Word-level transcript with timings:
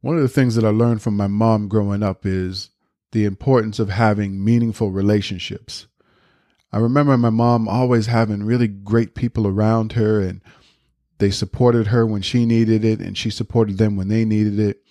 One 0.00 0.16
of 0.16 0.22
the 0.22 0.28
things 0.28 0.54
that 0.54 0.64
I 0.64 0.70
learned 0.70 1.02
from 1.02 1.16
my 1.16 1.26
mom 1.26 1.66
growing 1.66 2.02
up 2.02 2.24
is 2.24 2.70
the 3.12 3.24
importance 3.24 3.78
of 3.78 3.88
having 3.88 4.44
meaningful 4.44 4.92
relationships. 4.92 5.88
I 6.72 6.78
remember 6.78 7.16
my 7.16 7.30
mom 7.30 7.66
always 7.66 8.06
having 8.06 8.44
really 8.44 8.68
great 8.68 9.14
people 9.14 9.46
around 9.46 9.92
her 9.92 10.20
and 10.20 10.40
they 11.18 11.30
supported 11.30 11.88
her 11.88 12.06
when 12.06 12.22
she 12.22 12.46
needed 12.46 12.84
it 12.84 13.00
and 13.00 13.18
she 13.18 13.30
supported 13.30 13.78
them 13.78 13.96
when 13.96 14.08
they 14.08 14.24
needed 14.24 14.60
it. 14.60 14.82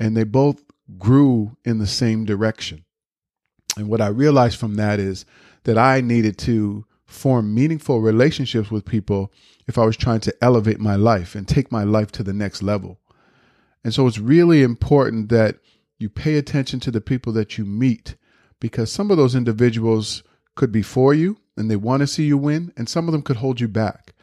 And 0.00 0.16
they 0.16 0.24
both 0.24 0.64
grew 0.98 1.56
in 1.64 1.78
the 1.78 1.86
same 1.86 2.24
direction. 2.24 2.84
And 3.76 3.88
what 3.88 4.00
I 4.00 4.08
realized 4.08 4.58
from 4.58 4.74
that 4.76 4.98
is 4.98 5.26
that 5.64 5.78
I 5.78 6.00
needed 6.00 6.38
to 6.38 6.86
form 7.06 7.54
meaningful 7.54 8.00
relationships 8.00 8.70
with 8.70 8.84
people 8.84 9.32
if 9.68 9.78
I 9.78 9.84
was 9.84 9.96
trying 9.96 10.20
to 10.20 10.34
elevate 10.42 10.80
my 10.80 10.96
life 10.96 11.36
and 11.36 11.46
take 11.46 11.70
my 11.70 11.84
life 11.84 12.10
to 12.12 12.24
the 12.24 12.32
next 12.32 12.62
level. 12.62 12.98
And 13.84 13.94
so 13.94 14.06
it's 14.06 14.18
really 14.18 14.62
important 14.62 15.28
that 15.30 15.56
you 15.98 16.08
pay 16.08 16.36
attention 16.36 16.80
to 16.80 16.90
the 16.90 17.00
people 17.00 17.32
that 17.34 17.58
you 17.58 17.64
meet 17.64 18.16
because 18.60 18.92
some 18.92 19.10
of 19.10 19.16
those 19.16 19.34
individuals 19.34 20.22
could 20.54 20.72
be 20.72 20.82
for 20.82 21.14
you 21.14 21.38
and 21.56 21.70
they 21.70 21.76
want 21.76 22.00
to 22.00 22.06
see 22.06 22.24
you 22.24 22.38
win, 22.38 22.72
and 22.76 22.88
some 22.88 23.06
of 23.06 23.12
them 23.12 23.22
could 23.22 23.36
hold 23.36 23.60
you 23.60 23.68
back. 23.68 24.14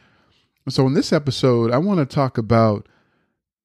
So, 0.69 0.85
in 0.87 0.95
this 0.95 1.13
episode, 1.13 1.71
I 1.71 1.77
want 1.77 1.99
to 1.99 2.15
talk 2.15 2.37
about 2.37 2.87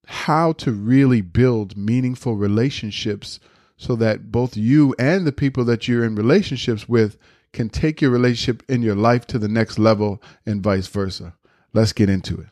how 0.06 0.52
to 0.52 0.72
really 0.72 1.20
build 1.20 1.76
meaningful 1.76 2.36
relationships 2.36 3.40
so 3.76 3.96
that 3.96 4.30
both 4.30 4.56
you 4.56 4.94
and 4.98 5.26
the 5.26 5.32
people 5.32 5.64
that 5.64 5.88
you're 5.88 6.04
in 6.04 6.14
relationships 6.14 6.88
with 6.88 7.16
can 7.52 7.68
take 7.68 8.00
your 8.00 8.10
relationship 8.10 8.62
in 8.68 8.82
your 8.82 8.94
life 8.94 9.26
to 9.28 9.38
the 9.38 9.48
next 9.48 9.78
level 9.78 10.22
and 10.46 10.62
vice 10.62 10.86
versa. 10.86 11.34
Let's 11.72 11.92
get 11.92 12.08
into 12.08 12.40
it. 12.40 12.51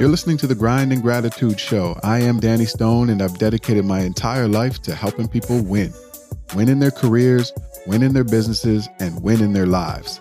You're 0.00 0.08
listening 0.08 0.38
to 0.38 0.46
the 0.46 0.54
Grind 0.54 0.94
and 0.94 1.02
Gratitude 1.02 1.60
Show. 1.60 2.00
I 2.02 2.20
am 2.20 2.40
Danny 2.40 2.64
Stone, 2.64 3.10
and 3.10 3.20
I've 3.20 3.36
dedicated 3.36 3.84
my 3.84 4.00
entire 4.00 4.48
life 4.48 4.80
to 4.84 4.94
helping 4.94 5.28
people 5.28 5.62
win 5.62 5.92
win 6.54 6.70
in 6.70 6.78
their 6.78 6.90
careers, 6.90 7.52
win 7.86 8.02
in 8.02 8.14
their 8.14 8.24
businesses, 8.24 8.88
and 8.98 9.22
win 9.22 9.42
in 9.42 9.52
their 9.52 9.66
lives. 9.66 10.18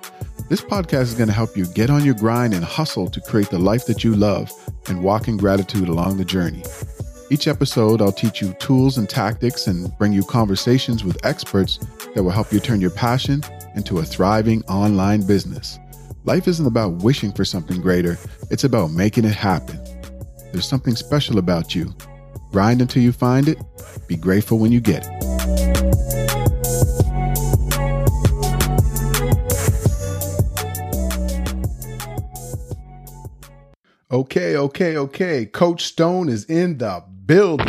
This 0.50 0.59
podcast 0.59 1.03
is 1.03 1.14
going 1.14 1.30
to 1.30 1.34
help 1.34 1.56
you 1.56 1.66
get 1.68 1.90
on 1.90 2.03
your 2.03 2.14
grind 2.16 2.53
and 2.53 2.66
hustle 2.66 3.09
to 3.09 3.22
create 3.22 3.52
the 3.52 3.58
life 3.58 3.86
that 3.86 4.03
you 4.03 4.18
love 4.18 4.52
and 4.90 5.02
walk 5.02 5.30
in 5.30 5.38
gratitude 5.38 5.88
along 5.88 6.18
the 6.18 6.25
journey. 6.25 6.62
Each 7.30 7.48
episode, 7.48 8.02
I'll 8.02 8.12
teach 8.12 8.42
you 8.42 8.52
tools 8.56 8.98
and 8.98 9.08
tactics 9.08 9.66
and 9.66 9.98
bring 9.98 10.12
you 10.12 10.23
conversations 10.23 11.06
with 11.06 11.25
experts 11.25 11.80
that 12.16 12.23
will 12.23 12.31
help 12.31 12.52
you 12.52 12.59
turn 12.59 12.81
your 12.81 12.92
passion 12.92 13.44
into 13.75 14.00
a 14.00 14.03
thriving 14.03 14.62
online 14.66 15.25
business. 15.25 15.80
Life 16.25 16.48
isn't 16.50 16.66
about 16.66 17.03
wishing 17.03 17.31
for 17.31 17.45
something 17.45 17.81
greater, 17.81 18.17
it's 18.52 18.66
about 18.66 18.92
making 18.92 19.23
it 19.23 19.36
happen. 19.36 19.80
There's 20.52 20.67
something 20.67 20.95
special 20.95 21.38
about 21.38 21.73
you. 21.73 21.95
Grind 22.52 22.81
until 22.81 23.02
you 23.02 23.14
find 23.14 23.48
it, 23.48 23.58
be 24.08 24.17
grateful 24.17 24.59
when 24.59 24.72
you 24.72 24.81
get 24.81 25.08
it. 25.08 25.20
Okay, 34.12 34.58
okay, 34.58 34.97
okay. 34.97 35.45
Coach 35.45 35.86
Stone 35.86 36.30
is 36.30 36.44
in 36.45 36.80
the 36.80 37.03
building. 37.25 37.67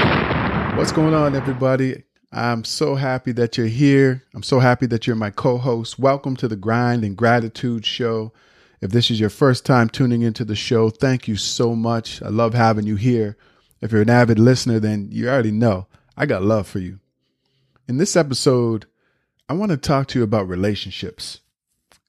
What's 0.77 0.91
going 0.91 1.15
on, 1.15 1.37
everybody? 1.37 2.03
I'm 2.33 2.63
so 2.63 2.95
happy 2.95 3.33
that 3.33 3.59
you're 3.59 3.67
here. 3.67 4.23
I'm 4.35 4.45
so 4.45 4.61
happy 4.61 4.87
that 4.87 5.05
you're 5.05 5.17
my 5.17 5.31
co 5.31 5.59
host. 5.59 5.99
Welcome 5.99 6.37
to 6.37 6.47
the 6.47 6.55
Grind 6.55 7.03
and 7.03 7.17
Gratitude 7.17 7.85
Show. 7.85 8.33
If 8.81 8.93
this 8.93 9.11
is 9.11 9.19
your 9.19 9.31
first 9.31 9.67
time 9.67 9.89
tuning 9.89 10.23
into 10.23 10.45
the 10.45 10.55
show, 10.55 10.91
thank 10.91 11.27
you 11.27 11.35
so 11.35 11.75
much. 11.75 12.23
I 12.23 12.29
love 12.29 12.55
having 12.55 12.87
you 12.87 12.95
here. 12.95 13.37
If 13.81 13.91
you're 13.91 14.03
an 14.03 14.11
avid 14.11 14.39
listener, 14.39 14.79
then 14.79 15.09
you 15.11 15.29
already 15.29 15.51
know 15.51 15.89
I 16.17 16.27
got 16.27 16.45
love 16.45 16.69
for 16.69 16.79
you. 16.79 17.01
In 17.89 17.97
this 17.97 18.15
episode, 18.15 18.87
I 19.49 19.55
want 19.55 19.73
to 19.73 19.77
talk 19.77 20.07
to 20.09 20.19
you 20.21 20.23
about 20.23 20.47
relationships. 20.47 21.41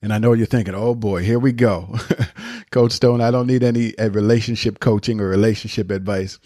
And 0.03 0.13
I 0.13 0.19
know 0.19 0.33
you're 0.33 0.45
thinking, 0.45 0.75
oh 0.75 0.93
boy, 0.93 1.23
here 1.23 1.39
we 1.39 1.51
go. 1.51 1.95
Coach 2.71 2.91
Stone, 2.91 3.21
I 3.21 3.31
don't 3.31 3.47
need 3.47 3.63
any 3.63 3.97
uh, 3.97 4.09
relationship 4.11 4.79
coaching 4.79 5.19
or 5.19 5.27
relationship 5.27 5.89
advice. 5.89 6.37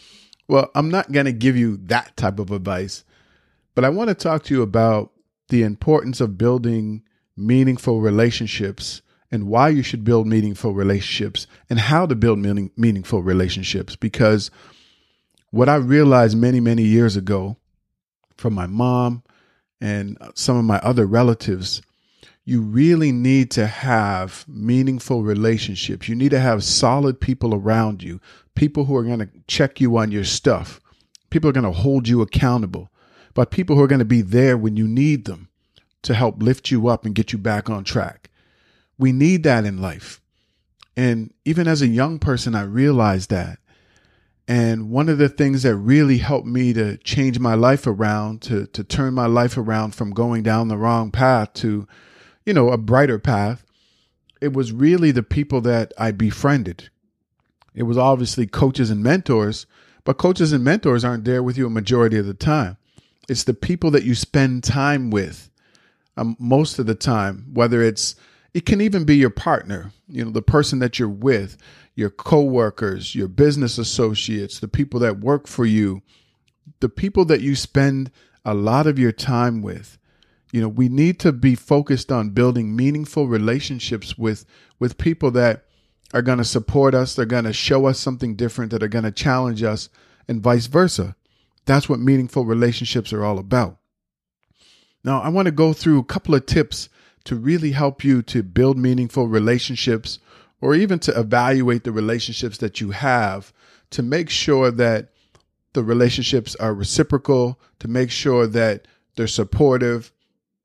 Well, 0.47 0.71
I'm 0.75 0.89
not 0.89 1.11
going 1.11 1.25
to 1.25 1.33
give 1.33 1.57
you 1.57 1.75
that 1.87 2.15
type 2.15 2.39
of 2.39 2.51
advice. 2.51 3.03
But 3.75 3.83
I 3.83 3.89
want 3.89 4.07
to 4.07 4.15
talk 4.15 4.43
to 4.45 4.53
you 4.53 4.61
about 4.61 5.11
the 5.49 5.63
importance 5.63 6.21
of 6.21 6.37
building 6.37 7.03
meaningful 7.37 7.99
relationships 7.99 9.01
and 9.31 9.47
why 9.47 9.69
you 9.69 9.83
should 9.83 10.05
build 10.05 10.27
meaningful 10.27 10.73
relationships 10.73 11.45
and 11.69 11.77
how 11.77 12.05
to 12.05 12.15
build 12.15 12.39
meaning, 12.39 12.71
meaningful 12.77 13.21
relationships. 13.21 13.97
Because 13.97 14.49
what 15.51 15.67
I 15.67 15.75
realized 15.75 16.37
many, 16.37 16.61
many 16.61 16.83
years 16.83 17.17
ago 17.17 17.57
from 18.37 18.53
my 18.53 18.65
mom 18.65 19.23
and 19.81 20.17
some 20.35 20.55
of 20.55 20.63
my 20.63 20.79
other 20.79 21.05
relatives, 21.05 21.81
you 22.45 22.61
really 22.61 23.11
need 23.11 23.51
to 23.51 23.67
have 23.67 24.45
meaningful 24.47 25.23
relationships. 25.23 26.07
You 26.07 26.15
need 26.15 26.31
to 26.31 26.39
have 26.39 26.63
solid 26.63 27.19
people 27.19 27.53
around 27.53 28.03
you, 28.03 28.21
people 28.53 28.85
who 28.85 28.95
are 28.95 29.03
going 29.03 29.19
to 29.19 29.29
check 29.47 29.81
you 29.81 29.97
on 29.97 30.11
your 30.11 30.23
stuff, 30.23 30.79
people 31.29 31.49
are 31.49 31.53
going 31.53 31.65
to 31.65 31.71
hold 31.71 32.07
you 32.07 32.21
accountable 32.21 32.89
but 33.35 33.51
people 33.51 33.75
who 33.75 33.83
are 33.83 33.87
going 33.87 33.99
to 33.99 34.05
be 34.05 34.23
there 34.23 34.57
when 34.57 34.75
you 34.75 34.87
need 34.87 35.25
them 35.25 35.49
to 36.01 36.15
help 36.15 36.41
lift 36.41 36.71
you 36.71 36.87
up 36.87 37.05
and 37.05 37.13
get 37.13 37.31
you 37.31 37.37
back 37.37 37.69
on 37.69 37.83
track. 37.83 38.31
We 38.97 39.11
need 39.11 39.43
that 39.43 39.65
in 39.65 39.79
life. 39.79 40.21
And 40.95 41.33
even 41.43 41.67
as 41.67 41.81
a 41.81 41.87
young 41.87 42.17
person, 42.17 42.55
I 42.55 42.63
realized 42.63 43.29
that. 43.29 43.59
And 44.47 44.89
one 44.89 45.09
of 45.09 45.17
the 45.17 45.27
things 45.27 45.63
that 45.63 45.75
really 45.75 46.19
helped 46.19 46.47
me 46.47 46.71
to 46.73 46.97
change 46.97 47.39
my 47.39 47.55
life 47.55 47.85
around, 47.85 48.41
to, 48.43 48.67
to 48.67 48.83
turn 48.83 49.13
my 49.13 49.25
life 49.25 49.57
around 49.57 49.95
from 49.95 50.11
going 50.11 50.43
down 50.43 50.67
the 50.67 50.77
wrong 50.77 51.11
path 51.11 51.53
to, 51.55 51.87
you 52.45 52.53
know, 52.53 52.69
a 52.69 52.77
brighter 52.77 53.19
path, 53.19 53.65
it 54.39 54.53
was 54.53 54.71
really 54.71 55.11
the 55.11 55.23
people 55.23 55.61
that 55.61 55.93
I 55.97 56.11
befriended. 56.11 56.89
It 57.73 57.83
was 57.83 57.97
obviously 57.97 58.45
coaches 58.45 58.89
and 58.89 59.03
mentors, 59.03 59.65
but 60.05 60.17
coaches 60.17 60.53
and 60.53 60.63
mentors 60.63 61.03
aren't 61.03 61.25
there 61.25 61.43
with 61.43 61.57
you 61.57 61.65
a 61.65 61.71
majority 61.71 62.17
of 62.17 62.27
the 62.27 62.33
time. 62.35 62.77
It's 63.27 63.43
the 63.43 63.53
people 63.53 63.91
that 63.91 64.03
you 64.03 64.15
spend 64.15 64.63
time 64.63 65.09
with 65.09 65.49
um, 66.17 66.35
most 66.39 66.79
of 66.79 66.85
the 66.85 66.95
time, 66.95 67.47
whether 67.53 67.81
it's, 67.81 68.15
it 68.53 68.65
can 68.65 68.81
even 68.81 69.03
be 69.03 69.17
your 69.17 69.29
partner, 69.29 69.91
you 70.07 70.23
know, 70.23 70.31
the 70.31 70.41
person 70.41 70.79
that 70.79 70.97
you're 70.97 71.09
with, 71.09 71.57
your 71.95 72.09
coworkers, 72.09 73.15
your 73.15 73.27
business 73.27 73.77
associates, 73.77 74.59
the 74.59 74.67
people 74.67 74.99
that 75.01 75.19
work 75.19 75.47
for 75.47 75.65
you, 75.65 76.01
the 76.79 76.89
people 76.89 77.25
that 77.25 77.41
you 77.41 77.55
spend 77.55 78.11
a 78.43 78.53
lot 78.53 78.87
of 78.87 78.99
your 78.99 79.11
time 79.11 79.61
with. 79.61 79.97
You 80.51 80.61
know, 80.61 80.69
we 80.69 80.87
need 80.87 81.19
to 81.19 81.31
be 81.31 81.55
focused 81.55 82.11
on 82.11 82.29
building 82.29 82.75
meaningful 82.75 83.27
relationships 83.27 84.17
with 84.17 84.45
with 84.79 84.97
people 84.97 85.31
that 85.31 85.65
are 86.13 86.21
going 86.21 86.37
to 86.37 86.45
support 86.45 86.93
us, 86.93 87.15
they're 87.15 87.25
going 87.25 87.45
to 87.45 87.53
show 87.53 87.87
us 87.87 87.99
something 87.99 88.35
different, 88.35 88.71
that 88.71 88.83
are 88.83 88.87
going 88.87 89.03
to 89.03 89.11
challenge 89.11 89.63
us, 89.63 89.89
and 90.27 90.41
vice 90.41 90.67
versa. 90.67 91.15
That's 91.65 91.89
what 91.89 91.99
meaningful 91.99 92.45
relationships 92.45 93.11
are 93.11 93.23
all 93.23 93.39
about. 93.39 93.77
Now, 95.03 95.21
I 95.21 95.29
want 95.29 95.45
to 95.47 95.51
go 95.51 95.73
through 95.73 95.99
a 95.99 96.03
couple 96.03 96.35
of 96.35 96.45
tips 96.45 96.89
to 97.25 97.35
really 97.35 97.71
help 97.71 98.03
you 98.03 98.21
to 98.23 98.43
build 98.43 98.77
meaningful 98.77 99.27
relationships 99.27 100.19
or 100.61 100.73
even 100.73 100.99
to 100.99 101.19
evaluate 101.19 101.83
the 101.83 101.91
relationships 101.91 102.57
that 102.57 102.81
you 102.81 102.91
have 102.91 103.53
to 103.91 104.01
make 104.01 104.29
sure 104.29 104.71
that 104.71 105.09
the 105.73 105.83
relationships 105.83 106.55
are 106.55 106.73
reciprocal, 106.73 107.59
to 107.79 107.87
make 107.87 108.09
sure 108.09 108.47
that 108.47 108.87
they're 109.15 109.27
supportive, 109.27 110.11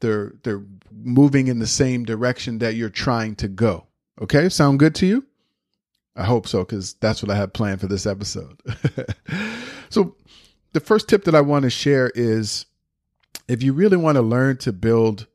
they're 0.01 0.33
they're 0.43 0.63
moving 0.91 1.49
in 1.49 1.59
the 1.59 1.67
same 1.67 2.05
direction 2.05 2.59
that 2.59 2.75
you're 2.75 2.89
trying 2.89 3.35
to 3.37 3.49
go. 3.49 3.87
Okay? 4.21 4.49
Sound 4.49 4.79
good 4.79 4.95
to 4.97 5.07
you? 5.07 5.25
I 6.17 6.25
hope 6.25 6.47
so 6.49 6.65
cuz 6.65 6.95
that's 6.95 7.23
what 7.23 7.31
I 7.31 7.37
have 7.37 7.53
planned 7.53 7.81
for 7.81 7.87
this 7.87 8.07
episode. 8.07 8.61
so, 9.91 10.17
the 10.73 10.81
first 10.81 11.09
tip 11.09 11.25
that 11.25 11.35
I 11.35 11.41
want 11.41 11.65
to 11.65 11.71
share 11.71 12.11
is 12.15 12.67
if 13.49 13.63
you 13.63 13.73
really 13.73 13.97
want 13.97 14.17
to 14.17 14.23
learn 14.23 14.57
to 14.59 14.73
build 14.73 15.27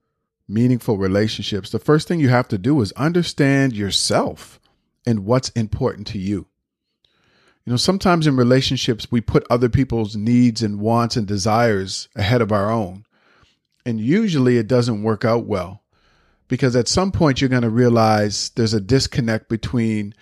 meaningful 0.48 0.98
relationships, 0.98 1.70
the 1.70 1.80
first 1.80 2.08
thing 2.08 2.20
you 2.20 2.30
have 2.30 2.48
to 2.50 2.58
do 2.58 2.80
is 2.82 2.92
understand 2.94 3.74
yourself 3.74 4.60
and 5.06 5.26
what's 5.26 5.50
important 5.50 6.08
to 6.08 6.18
you. 6.18 6.48
You 7.66 7.72
know, 7.72 7.78
sometimes 7.78 8.28
in 8.28 8.36
relationships, 8.36 9.12
we 9.12 9.22
put 9.22 9.46
other 9.50 9.70
people's 9.70 10.16
needs 10.16 10.62
and 10.62 10.80
wants 10.80 11.18
and 11.18 11.28
desires 11.28 12.08
ahead 12.16 12.42
of 12.42 12.52
our 12.52 12.72
own. 12.72 13.06
And 13.86 14.00
usually 14.00 14.58
it 14.58 14.68
doesn't 14.68 15.04
work 15.04 15.26
out 15.26 15.46
well 15.46 15.84
because 16.48 16.76
at 16.76 16.88
some 16.88 17.12
point 17.12 17.42
you're 17.42 17.50
going 17.50 17.64
to 17.64 17.70
realize 17.70 18.52
there's 18.52 18.74
a 18.74 18.82
disconnect 18.82 19.50
between 19.50 20.14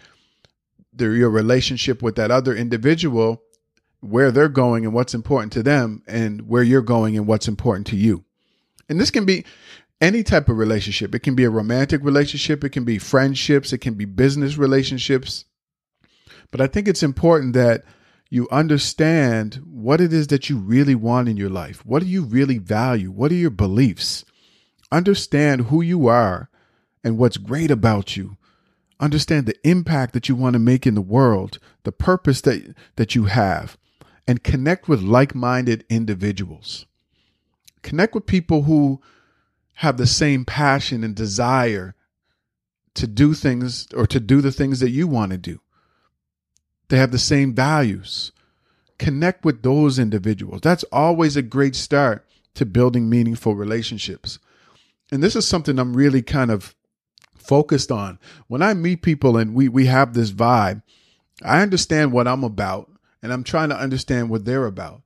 the, 0.94 1.06
your 1.10 1.30
relationship 1.30 2.02
with 2.02 2.16
that 2.16 2.32
other 2.32 2.56
individual 2.56 3.43
where 4.04 4.32
they're 4.32 4.50
going 4.50 4.86
and 4.86 4.94
what's 4.94 5.14
important 5.14 5.54
to 5.54 5.64
them 5.64 6.04
and 6.08 6.48
where 6.48 6.64
you're 6.64 6.82
going 6.82 7.16
and 7.16 7.26
what's 7.26 7.48
important 7.48 7.88
to 7.88 7.96
you. 7.96 8.24
And 8.90 9.00
this 9.00 9.12
can 9.12 9.26
be 9.26 9.46
any 10.02 10.24
type 10.24 10.50
of 10.50 10.58
relationship. 10.58 11.16
It 11.16 11.20
can 11.20 11.36
be 11.36 11.46
a 11.46 11.50
romantic 11.50 12.04
relationship, 12.04 12.64
it 12.64 12.70
can 12.70 12.84
be 12.84 12.98
friendships, 12.98 13.72
it 13.72 13.78
can 13.78 13.94
be 13.94 14.06
business 14.06 14.58
relationships. 14.58 15.46
But 16.52 16.60
I 16.60 16.68
think 16.68 16.88
it's 16.88 17.04
important 17.04 17.54
that 17.54 17.84
you 18.30 18.48
understand 18.52 19.62
what 19.66 20.02
it 20.02 20.12
is 20.12 20.28
that 20.28 20.50
you 20.50 20.58
really 20.58 20.96
want 20.96 21.30
in 21.30 21.38
your 21.38 21.50
life. 21.50 21.86
What 21.86 22.02
do 22.02 22.08
you 22.08 22.24
really 22.24 22.58
value? 22.58 23.12
What 23.12 23.32
are 23.32 23.36
your 23.36 23.52
beliefs? 23.52 24.26
Understand 24.92 25.68
who 25.68 25.82
you 25.82 26.08
are 26.08 26.50
and 27.04 27.18
what's 27.18 27.38
great 27.38 27.72
about 27.72 28.18
you. 28.18 28.38
Understand 29.00 29.46
the 29.46 29.68
impact 29.68 30.14
that 30.14 30.28
you 30.28 30.36
want 30.36 30.54
to 30.54 30.60
make 30.60 30.86
in 30.86 30.96
the 30.96 31.02
world, 31.02 31.60
the 31.84 31.92
purpose 31.92 32.42
that, 32.42 32.76
that 32.96 33.16
you 33.16 33.26
have, 33.26 33.78
and 34.28 34.44
connect 34.44 34.88
with 34.88 35.02
like 35.02 35.36
minded 35.36 35.86
individuals. 35.90 36.86
Connect 37.82 38.16
with 38.16 38.26
people 38.26 38.64
who 38.64 39.02
have 39.76 39.98
the 39.98 40.08
same 40.08 40.46
passion 40.46 41.04
and 41.04 41.16
desire 41.16 41.96
to 42.94 43.08
do 43.08 43.34
things 43.34 43.88
or 43.94 44.06
to 44.08 44.20
do 44.20 44.40
the 44.42 44.52
things 44.52 44.80
that 44.80 44.92
you 44.92 45.08
want 45.08 45.32
to 45.32 45.38
do. 45.38 45.60
They 46.90 46.98
have 46.98 47.12
the 47.12 47.18
same 47.18 47.54
values. 47.54 48.32
Connect 49.00 49.44
with 49.44 49.64
those 49.64 49.98
individuals. 49.98 50.62
That's 50.62 50.84
always 50.86 51.36
a 51.36 51.42
great 51.42 51.76
start 51.76 52.26
to 52.54 52.66
building 52.66 53.10
meaningful 53.10 53.56
relationships. 53.56 54.40
And 55.12 55.24
this 55.24 55.36
is 55.36 55.48
something 55.48 55.80
I'm 55.80 55.96
really 55.96 56.22
kind 56.22 56.52
of 56.52 56.76
focused 57.36 57.92
on. 57.92 58.20
When 58.48 58.62
I 58.62 58.74
meet 58.74 59.02
people 59.02 59.38
and 59.38 59.54
we 59.54 59.68
we 59.68 59.88
have 59.88 60.14
this 60.14 60.32
vibe, 60.32 60.84
I 61.44 61.62
understand 61.62 62.12
what 62.12 62.28
I'm 62.28 62.44
about 62.44 62.90
and 63.24 63.34
I'm 63.34 63.44
trying 63.44 63.70
to 63.70 63.78
understand 63.80 64.30
what 64.30 64.46
they're 64.46 64.68
about. 64.68 65.02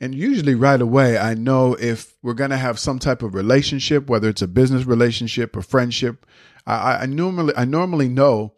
And 0.00 0.14
usually 0.14 0.54
right 0.54 0.80
away 0.80 1.18
I 1.18 1.34
know 1.34 1.74
if 1.74 2.14
we're 2.22 2.34
going 2.34 2.50
to 2.50 2.56
have 2.56 2.78
some 2.78 2.98
type 2.98 3.22
of 3.22 3.34
relationship, 3.34 4.08
whether 4.08 4.28
it's 4.28 4.42
a 4.42 4.48
business 4.48 4.86
relationship 4.86 5.54
or 5.56 5.62
friendship. 5.62 6.24
I, 6.66 6.98
I 7.02 7.06
normally 7.06 7.54
I 7.56 7.64
normally 7.64 8.08
know 8.08 8.54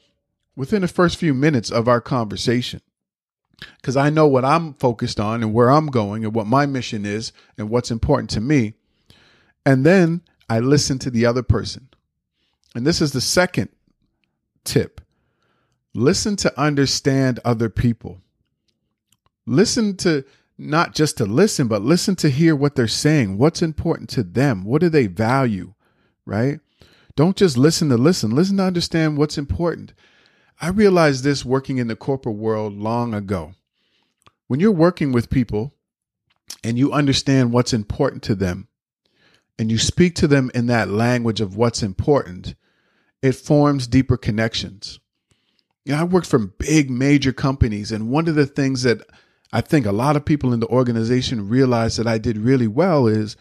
within 0.54 0.82
the 0.82 0.88
first 0.88 1.16
few 1.16 1.34
minutes 1.34 1.70
of 1.70 1.88
our 1.88 2.00
conversation 2.00 2.80
because 3.76 3.96
I 3.96 4.10
know 4.10 4.26
what 4.26 4.44
I'm 4.44 4.74
focused 4.74 5.18
on 5.18 5.42
and 5.42 5.52
where 5.52 5.70
I'm 5.70 5.86
going 5.86 6.24
and 6.24 6.34
what 6.34 6.46
my 6.46 6.66
mission 6.66 7.04
is 7.04 7.32
and 7.56 7.70
what's 7.70 7.90
important 7.90 8.30
to 8.30 8.40
me. 8.40 8.74
And 9.64 9.84
then 9.84 10.22
I 10.48 10.60
listen 10.60 10.98
to 11.00 11.10
the 11.10 11.26
other 11.26 11.42
person. 11.42 11.88
And 12.74 12.86
this 12.86 13.00
is 13.00 13.12
the 13.12 13.20
second 13.20 13.70
tip 14.64 15.00
listen 15.94 16.36
to 16.36 16.60
understand 16.60 17.40
other 17.44 17.68
people. 17.68 18.20
Listen 19.48 19.96
to 19.98 20.24
not 20.56 20.94
just 20.94 21.16
to 21.18 21.24
listen, 21.24 21.68
but 21.68 21.82
listen 21.82 22.16
to 22.16 22.28
hear 22.28 22.54
what 22.54 22.74
they're 22.74 22.88
saying. 22.88 23.38
What's 23.38 23.62
important 23.62 24.08
to 24.10 24.22
them? 24.22 24.64
What 24.64 24.80
do 24.80 24.88
they 24.88 25.06
value? 25.06 25.74
Right? 26.26 26.60
Don't 27.16 27.36
just 27.36 27.56
listen 27.56 27.88
to 27.88 27.96
listen, 27.96 28.30
listen 28.30 28.58
to 28.58 28.64
understand 28.64 29.16
what's 29.16 29.38
important. 29.38 29.92
I 30.60 30.68
realized 30.68 31.24
this 31.24 31.44
working 31.44 31.78
in 31.78 31.88
the 31.88 31.96
corporate 31.96 32.36
world 32.36 32.74
long 32.74 33.14
ago. 33.14 33.54
When 34.48 34.60
you're 34.60 34.72
working 34.72 35.12
with 35.12 35.30
people 35.30 35.74
and 36.64 36.78
you 36.78 36.92
understand 36.92 37.52
what's 37.52 37.72
important 37.72 38.22
to 38.24 38.34
them, 38.34 38.68
and 39.58 39.70
you 39.70 39.78
speak 39.78 40.14
to 40.14 40.28
them 40.28 40.50
in 40.54 40.66
that 40.66 40.88
language 40.88 41.40
of 41.40 41.56
what's 41.56 41.82
important, 41.82 42.54
it 43.22 43.32
forms 43.32 43.88
deeper 43.88 44.16
connections. 44.16 45.00
You 45.84 45.94
know, 45.94 46.00
I 46.00 46.04
worked 46.04 46.28
for 46.28 46.38
big 46.38 46.90
major 46.90 47.32
companies, 47.32 47.90
and 47.90 48.08
one 48.10 48.28
of 48.28 48.36
the 48.36 48.46
things 48.46 48.82
that 48.84 49.02
I 49.52 49.60
think 49.60 49.86
a 49.86 49.92
lot 49.92 50.16
of 50.16 50.24
people 50.24 50.52
in 50.52 50.60
the 50.60 50.68
organization 50.68 51.48
realized 51.48 51.98
that 51.98 52.06
I 52.06 52.18
did 52.18 52.38
really 52.38 52.66
well 52.66 53.06
is 53.06 53.36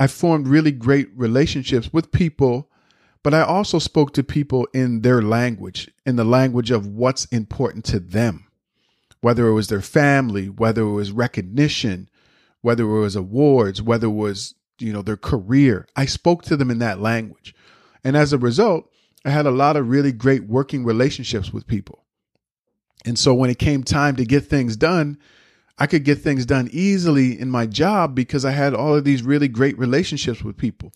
I 0.00 0.06
formed 0.06 0.48
really 0.48 0.72
great 0.72 1.08
relationships 1.16 1.92
with 1.92 2.12
people, 2.12 2.70
but 3.22 3.34
I 3.34 3.42
also 3.42 3.78
spoke 3.78 4.12
to 4.14 4.22
people 4.22 4.66
in 4.72 5.02
their 5.02 5.22
language, 5.22 5.90
in 6.04 6.16
the 6.16 6.24
language 6.24 6.70
of 6.70 6.86
what's 6.86 7.26
important 7.26 7.84
to 7.86 8.00
them, 8.00 8.46
whether 9.20 9.46
it 9.46 9.54
was 9.54 9.68
their 9.68 9.80
family, 9.80 10.48
whether 10.48 10.82
it 10.82 10.92
was 10.92 11.12
recognition, 11.12 12.08
whether 12.60 12.84
it 12.84 13.00
was 13.00 13.16
awards, 13.16 13.80
whether 13.80 14.06
it 14.06 14.10
was 14.10 14.54
you 14.80 14.92
know, 14.92 15.02
their 15.02 15.16
career. 15.16 15.86
I 15.96 16.06
spoke 16.06 16.42
to 16.44 16.56
them 16.56 16.70
in 16.70 16.78
that 16.78 17.00
language. 17.00 17.54
And 18.04 18.16
as 18.16 18.32
a 18.32 18.38
result, 18.38 18.90
I 19.24 19.30
had 19.30 19.46
a 19.46 19.50
lot 19.50 19.76
of 19.76 19.88
really 19.88 20.12
great 20.12 20.44
working 20.44 20.84
relationships 20.84 21.52
with 21.52 21.66
people. 21.66 22.04
And 23.08 23.18
so 23.18 23.34
when 23.34 23.50
it 23.50 23.58
came 23.58 23.82
time 23.82 24.16
to 24.16 24.24
get 24.24 24.46
things 24.46 24.76
done, 24.76 25.18
I 25.78 25.86
could 25.86 26.04
get 26.04 26.18
things 26.18 26.46
done 26.46 26.68
easily 26.72 27.38
in 27.38 27.50
my 27.50 27.66
job 27.66 28.14
because 28.14 28.44
I 28.44 28.50
had 28.50 28.74
all 28.74 28.94
of 28.94 29.04
these 29.04 29.22
really 29.22 29.48
great 29.48 29.78
relationships 29.78 30.42
with 30.42 30.56
people. 30.56 30.92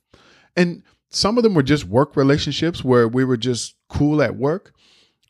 And 0.56 0.82
some 1.08 1.36
of 1.36 1.42
them 1.42 1.54
were 1.54 1.62
just 1.62 1.84
work 1.84 2.16
relationships 2.16 2.84
where 2.84 3.08
we 3.08 3.24
were 3.24 3.36
just 3.36 3.74
cool 3.88 4.22
at 4.22 4.36
work. 4.36 4.72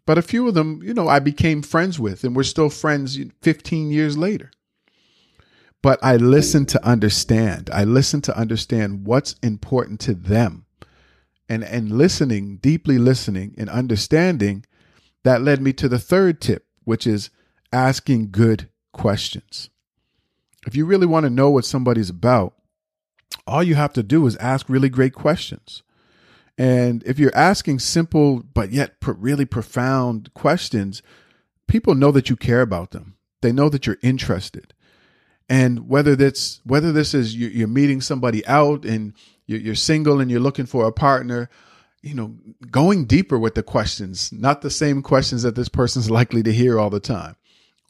But 0.05 0.19
a 0.19 0.23
few 0.23 0.49
of 0.49 0.55
them, 0.55 0.81
you 0.83 0.93
know, 0.93 1.09
I 1.09 1.21
became 1.21 1.63
friends 1.63 2.01
with, 2.01 2.25
and 2.25 2.35
we're 2.35 2.43
still 2.43 2.71
friends 2.71 3.19
15 3.41 3.91
years 3.91 4.19
later 4.19 4.51
but 5.83 5.99
I 6.03 6.17
listened 6.17 6.69
to 6.71 6.87
understand. 6.87 7.69
I 7.73 7.85
listened 7.85 8.25
to 8.25 8.39
understand 8.39 9.05
what's 9.05 9.35
important 9.43 10.01
to 10.01 10.15
them. 10.15 10.65
And 11.49 11.65
and 11.65 11.91
listening, 11.91 12.59
deeply 12.59 12.99
listening 12.99 13.55
and 13.59 13.69
understanding, 13.69 14.65
that 15.25 15.43
led 15.43 15.61
me 15.61 15.73
to 15.75 15.89
the 15.89 15.99
third 15.99 16.41
tip, 16.41 16.67
which 16.85 17.07
is 17.07 17.31
asking 17.73 18.31
good 18.31 18.69
questions. 18.93 19.71
If 20.67 20.77
you 20.77 20.85
really 20.87 21.07
want 21.07 21.25
to 21.25 21.31
know 21.31 21.51
what 21.51 21.65
somebody's 21.65 22.11
about, 22.11 22.55
all 23.47 23.63
you 23.63 23.75
have 23.75 23.93
to 23.95 24.03
do 24.03 24.27
is 24.27 24.37
ask 24.37 24.69
really 24.69 24.89
great 24.89 25.15
questions. 25.15 25.83
And 26.59 27.03
if 27.05 27.19
you're 27.19 27.35
asking 27.35 27.81
simple 27.81 28.43
but 28.43 28.71
yet 28.71 28.95
really 29.05 29.47
profound 29.47 30.33
questions, 30.35 31.03
people 31.67 31.95
know 31.95 32.13
that 32.13 32.31
you 32.31 32.37
care 32.37 32.61
about 32.61 32.91
them. 32.91 33.17
They 33.41 33.53
know 33.53 33.69
that 33.71 33.87
you're 33.87 33.99
interested 34.03 34.75
and 35.53 35.87
whether 35.87 36.17
that's 36.17 36.63
whether 36.65 36.93
this 36.93 37.13
is 37.13 37.37
you're 37.37 37.69
meeting 37.69 38.01
somebody 38.01 38.45
out 38.47 38.87
and 38.87 39.13
you're 39.47 39.75
single 39.75 40.19
and 40.19 40.31
you're 40.31 40.41
looking 40.41 40.65
for 40.65 40.87
a 40.87 40.93
partner 40.93 41.51
you 42.03 42.15
know 42.15 42.35
going 42.71 43.05
deeper 43.05 43.39
with 43.39 43.55
the 43.55 43.63
questions 43.63 44.33
not 44.33 44.63
the 44.63 44.71
same 44.71 45.03
questions 45.03 45.43
that 45.43 45.55
this 45.55 45.69
person's 45.69 46.11
likely 46.11 46.43
to 46.43 46.53
hear 46.53 46.79
all 46.79 46.91
the 46.91 47.01
time 47.01 47.37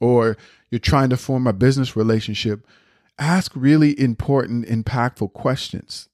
or 0.01 0.37
you're 0.71 0.79
trying 0.79 1.11
to 1.11 1.17
form 1.17 1.47
a 1.47 1.53
business 1.53 1.97
relationship 1.97 2.67
ask 3.19 3.53
really 3.55 3.99
important 3.99 4.67
impactful 4.67 5.33
questions 5.33 6.09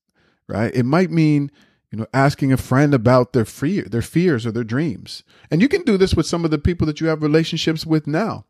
right 0.46 0.74
it 0.74 0.84
might 0.84 1.10
mean 1.10 1.50
you 1.90 1.98
know 1.98 2.06
asking 2.12 2.52
a 2.52 2.56
friend 2.56 2.94
about 2.94 3.32
their 3.32 3.44
fear 3.44 3.82
their 3.84 4.02
fears 4.02 4.46
or 4.46 4.52
their 4.52 4.64
dreams 4.64 5.22
and 5.50 5.60
you 5.60 5.68
can 5.68 5.82
do 5.82 5.96
this 5.96 6.14
with 6.14 6.26
some 6.26 6.44
of 6.44 6.50
the 6.50 6.58
people 6.58 6.86
that 6.86 7.00
you 7.00 7.06
have 7.06 7.22
relationships 7.22 7.84
with 7.84 8.06
now 8.06 8.44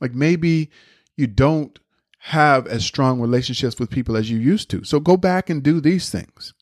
like 0.00 0.14
maybe 0.14 0.70
you 1.16 1.26
don't 1.26 1.78
have 2.24 2.66
as 2.66 2.84
strong 2.84 3.20
relationships 3.20 3.78
with 3.78 3.90
people 3.90 4.16
as 4.16 4.30
you 4.30 4.38
used 4.38 4.68
to. 4.70 4.84
So 4.84 5.00
go 5.00 5.16
back 5.16 5.48
and 5.48 5.62
do 5.62 5.80
these 5.80 6.10
things. 6.10 6.52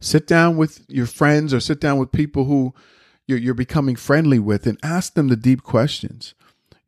Sit 0.00 0.26
down 0.26 0.56
with 0.56 0.84
your 0.88 1.06
friends 1.06 1.52
or 1.52 1.60
sit 1.60 1.80
down 1.80 1.98
with 1.98 2.12
people 2.12 2.44
who 2.44 2.74
you're, 3.26 3.38
you're 3.38 3.54
becoming 3.54 3.96
friendly 3.96 4.38
with 4.38 4.66
and 4.66 4.78
ask 4.82 5.14
them 5.14 5.28
the 5.28 5.36
deep 5.36 5.62
questions. 5.62 6.34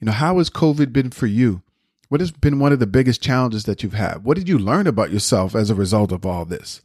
You 0.00 0.06
know, 0.06 0.12
how 0.12 0.38
has 0.38 0.50
COVID 0.50 0.92
been 0.92 1.10
for 1.10 1.26
you? 1.26 1.62
What 2.08 2.20
has 2.20 2.30
been 2.30 2.58
one 2.58 2.72
of 2.72 2.78
the 2.78 2.86
biggest 2.86 3.22
challenges 3.22 3.64
that 3.64 3.82
you've 3.82 3.94
had? 3.94 4.24
What 4.24 4.36
did 4.36 4.48
you 4.48 4.58
learn 4.58 4.86
about 4.86 5.12
yourself 5.12 5.54
as 5.54 5.70
a 5.70 5.74
result 5.74 6.12
of 6.12 6.26
all 6.26 6.44
this? 6.44 6.82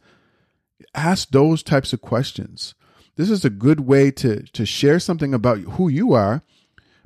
Ask 0.94 1.30
those 1.30 1.62
types 1.62 1.92
of 1.92 2.00
questions. 2.00 2.74
This 3.16 3.28
is 3.28 3.44
a 3.44 3.50
good 3.50 3.80
way 3.80 4.10
to, 4.12 4.42
to 4.42 4.64
share 4.64 5.00
something 5.00 5.34
about 5.34 5.58
who 5.58 5.88
you 5.88 6.12
are, 6.12 6.42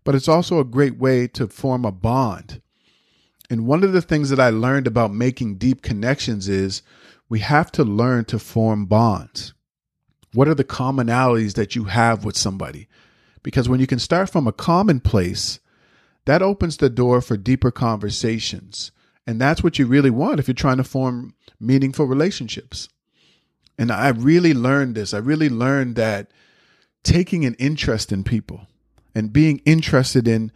but 0.05 0.15
it's 0.15 0.29
also 0.29 0.61
a 0.61 0.65
great 0.65 0.99
way 0.99 1.27
to 1.29 1.49
form 1.49 1.85
a 1.85 1.93
bond 1.93 2.61
and 3.53 3.67
one 3.67 3.85
of 3.85 3.93
the 3.93 4.01
things 4.01 4.31
that 4.31 4.41
I 4.41 4.49
learned 4.49 4.87
about 4.87 5.13
making 5.13 5.57
deep 5.57 5.83
connections 5.83 6.49
is 6.49 6.81
we 7.33 7.39
have 7.39 7.73
to 7.73 7.83
learn 7.83 8.27
to 8.27 8.39
form 8.39 8.85
bonds. 8.85 9.55
What 10.35 10.49
are 10.49 10.55
the 10.55 10.65
commonalities 10.65 11.55
that 11.55 11.75
you 11.75 11.85
have 11.85 12.27
with 12.27 12.37
somebody? 12.37 12.89
Because 13.43 13.71
when 13.71 13.81
you 13.81 13.87
can 13.87 13.99
start 13.99 14.29
from 14.29 14.47
a 14.47 14.53
common 14.53 15.01
place, 15.01 15.59
that 16.27 16.43
opens 16.43 16.77
the 16.77 16.91
door 16.91 17.23
for 17.23 17.39
deeper 17.39 17.71
conversations. 17.71 18.93
And 19.27 19.41
that's 19.41 19.63
what 19.63 19.79
you 19.79 19.87
really 19.87 20.11
want 20.11 20.41
if 20.41 20.47
you're 20.47 20.55
trying 20.55 20.77
to 20.77 20.85
form 20.85 21.33
meaningful 21.59 22.05
relationships. 22.05 22.91
And 23.79 23.91
I 23.91 24.11
really 24.11 24.53
learned 24.53 24.95
this. 24.95 25.15
I 25.15 25.19
really 25.19 25.49
learned 25.49 25.97
that 25.97 26.31
taking 27.03 27.47
an 27.47 27.55
interest 27.55 28.13
in 28.13 28.25
people 28.25 28.67
and 29.15 29.33
being 29.33 29.63
interested 29.65 30.29
in 30.29 30.53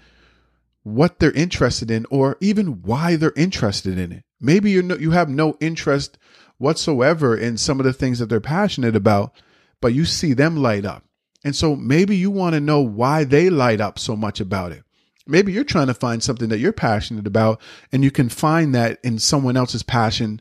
what 0.82 1.20
they're 1.20 1.32
interested 1.32 1.90
in 1.90 2.04
or 2.10 2.36
even 2.42 2.82
why 2.82 3.16
they're 3.16 3.32
interested 3.34 3.98
in 3.98 4.12
it. 4.12 4.24
Maybe 4.38 4.72
you 4.72 4.82
no, 4.82 4.98
you 4.98 5.12
have 5.12 5.30
no 5.30 5.56
interest 5.58 6.18
whatsoever 6.58 7.36
in 7.36 7.56
some 7.56 7.80
of 7.80 7.86
the 7.86 7.92
things 7.92 8.18
that 8.18 8.26
they're 8.26 8.40
passionate 8.40 8.96
about, 8.96 9.32
but 9.80 9.94
you 9.94 10.04
see 10.04 10.32
them 10.32 10.56
light 10.56 10.84
up. 10.84 11.04
And 11.44 11.54
so 11.54 11.76
maybe 11.76 12.16
you 12.16 12.30
want 12.30 12.54
to 12.54 12.60
know 12.60 12.80
why 12.80 13.24
they 13.24 13.50
light 13.50 13.80
up 13.80 13.98
so 13.98 14.16
much 14.16 14.40
about 14.40 14.72
it. 14.72 14.82
Maybe 15.26 15.52
you're 15.52 15.64
trying 15.64 15.88
to 15.88 15.94
find 15.94 16.22
something 16.22 16.48
that 16.48 16.58
you're 16.58 16.72
passionate 16.72 17.26
about 17.26 17.60
and 17.92 18.04
you 18.04 18.10
can 18.10 18.28
find 18.28 18.74
that 18.74 18.98
in 19.02 19.18
someone 19.18 19.56
else's 19.56 19.82
passion 19.82 20.40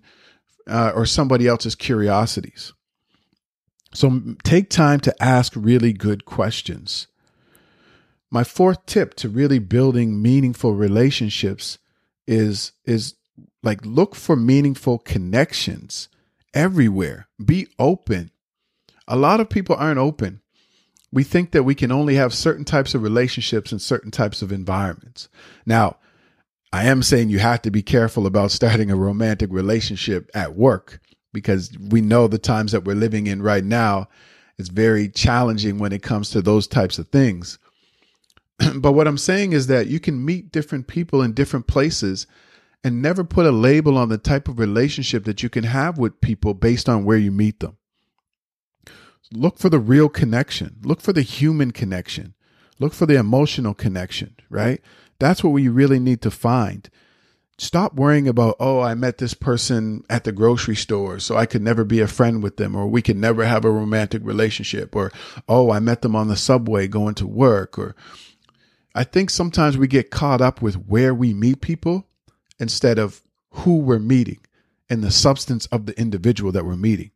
uh, 0.67 0.91
or 0.95 1.05
somebody 1.05 1.47
else's 1.47 1.75
curiosities. 1.75 2.73
So 3.93 4.35
take 4.43 4.69
time 4.69 4.99
to 5.01 5.23
ask 5.23 5.53
really 5.55 5.93
good 5.93 6.25
questions. 6.25 7.07
My 8.29 8.43
fourth 8.43 8.85
tip 8.85 9.13
to 9.15 9.29
really 9.29 9.59
building 9.59 10.21
meaningful 10.21 10.73
relationships 10.73 11.77
is 12.27 12.73
is 12.85 13.15
like 13.65 13.85
look 13.85 14.15
for 14.15 14.35
meaningful 14.35 14.99
connections 14.99 16.07
everywhere. 16.53 17.27
Be 17.43 17.67
open. 17.79 18.31
A 19.07 19.15
lot 19.15 19.39
of 19.39 19.49
people 19.49 19.75
aren't 19.75 19.99
open. 19.99 20.41
We 21.11 21.23
think 21.23 21.51
that 21.51 21.63
we 21.63 21.75
can 21.75 21.91
only 21.91 22.15
have 22.15 22.33
certain 22.33 22.65
types 22.65 22.93
of 22.93 23.01
relationships 23.01 23.71
in 23.71 23.79
certain 23.79 24.11
types 24.11 24.41
of 24.41 24.51
environments. 24.51 25.29
Now, 25.65 25.97
I 26.71 26.85
am 26.85 27.03
saying 27.03 27.29
you 27.29 27.39
have 27.39 27.61
to 27.63 27.71
be 27.71 27.81
careful 27.81 28.27
about 28.27 28.51
starting 28.51 28.91
a 28.91 28.95
romantic 28.95 29.51
relationship 29.51 30.29
at 30.33 30.55
work 30.55 30.99
because 31.33 31.71
we 31.89 32.01
know 32.01 32.27
the 32.27 32.37
times 32.37 32.71
that 32.71 32.83
we're 32.83 32.95
living 32.95 33.27
in 33.27 33.41
right 33.41 33.63
now 33.63 34.07
is 34.57 34.69
very 34.69 35.09
challenging 35.09 35.77
when 35.79 35.91
it 35.91 36.03
comes 36.03 36.29
to 36.31 36.41
those 36.41 36.67
types 36.67 36.97
of 36.97 37.07
things. 37.09 37.59
but 38.75 38.93
what 38.93 39.07
I'm 39.07 39.17
saying 39.17 39.53
is 39.53 39.67
that 39.67 39.87
you 39.87 39.99
can 39.99 40.23
meet 40.23 40.51
different 40.51 40.87
people 40.87 41.21
in 41.21 41.33
different 41.33 41.67
places 41.67 42.27
and 42.85 43.01
never 43.01 43.23
put 43.23 43.47
a 43.47 43.51
label 43.51 43.97
on 43.97 44.09
the 44.09 44.17
type 44.19 44.47
of 44.47 44.59
relationship 44.59 45.23
that 45.23 45.41
you 45.41 45.49
can 45.49 45.63
have 45.63 45.97
with 45.97 46.21
people 46.21 46.53
based 46.53 46.87
on 46.87 47.03
where 47.03 47.17
you 47.17 47.31
meet 47.31 47.59
them. 47.59 47.77
Look 49.33 49.57
for 49.57 49.69
the 49.69 49.79
real 49.79 50.07
connection. 50.07 50.75
Look 50.83 51.01
for 51.01 51.11
the 51.11 51.23
human 51.23 51.71
connection. 51.71 52.35
Look 52.77 52.93
for 52.93 53.07
the 53.07 53.17
emotional 53.17 53.73
connection, 53.73 54.35
right? 54.51 54.81
That's 55.17 55.43
what 55.43 55.49
we 55.49 55.67
really 55.67 55.97
need 55.97 56.21
to 56.21 56.29
find. 56.29 56.87
Stop 57.57 57.95
worrying 57.95 58.27
about, 58.27 58.55
oh, 58.59 58.81
I 58.81 58.93
met 58.93 59.17
this 59.17 59.33
person 59.33 60.03
at 60.07 60.23
the 60.23 60.31
grocery 60.31 60.75
store, 60.75 61.17
so 61.17 61.35
I 61.35 61.47
could 61.47 61.63
never 61.63 61.85
be 61.85 62.01
a 62.01 62.07
friend 62.07 62.43
with 62.43 62.57
them, 62.57 62.75
or 62.75 62.85
we 62.85 63.01
could 63.01 63.17
never 63.17 63.45
have 63.45 63.65
a 63.65 63.71
romantic 63.71 64.21
relationship, 64.23 64.95
or 64.95 65.11
oh, 65.49 65.71
I 65.71 65.79
met 65.79 66.03
them 66.03 66.15
on 66.15 66.27
the 66.27 66.35
subway 66.35 66.87
going 66.87 67.15
to 67.15 67.25
work, 67.25 67.79
or 67.79 67.95
I 68.93 69.03
think 69.03 69.31
sometimes 69.31 69.75
we 69.75 69.87
get 69.87 70.11
caught 70.11 70.39
up 70.39 70.61
with 70.61 70.75
where 70.75 71.15
we 71.15 71.33
meet 71.33 71.61
people 71.61 72.05
instead 72.59 72.99
of 72.99 73.21
who 73.51 73.77
we're 73.77 73.99
meeting 73.99 74.39
and 74.89 75.03
the 75.03 75.11
substance 75.11 75.65
of 75.67 75.85
the 75.85 75.99
individual 75.99 76.51
that 76.51 76.65
we're 76.65 76.75
meeting. 76.75 77.11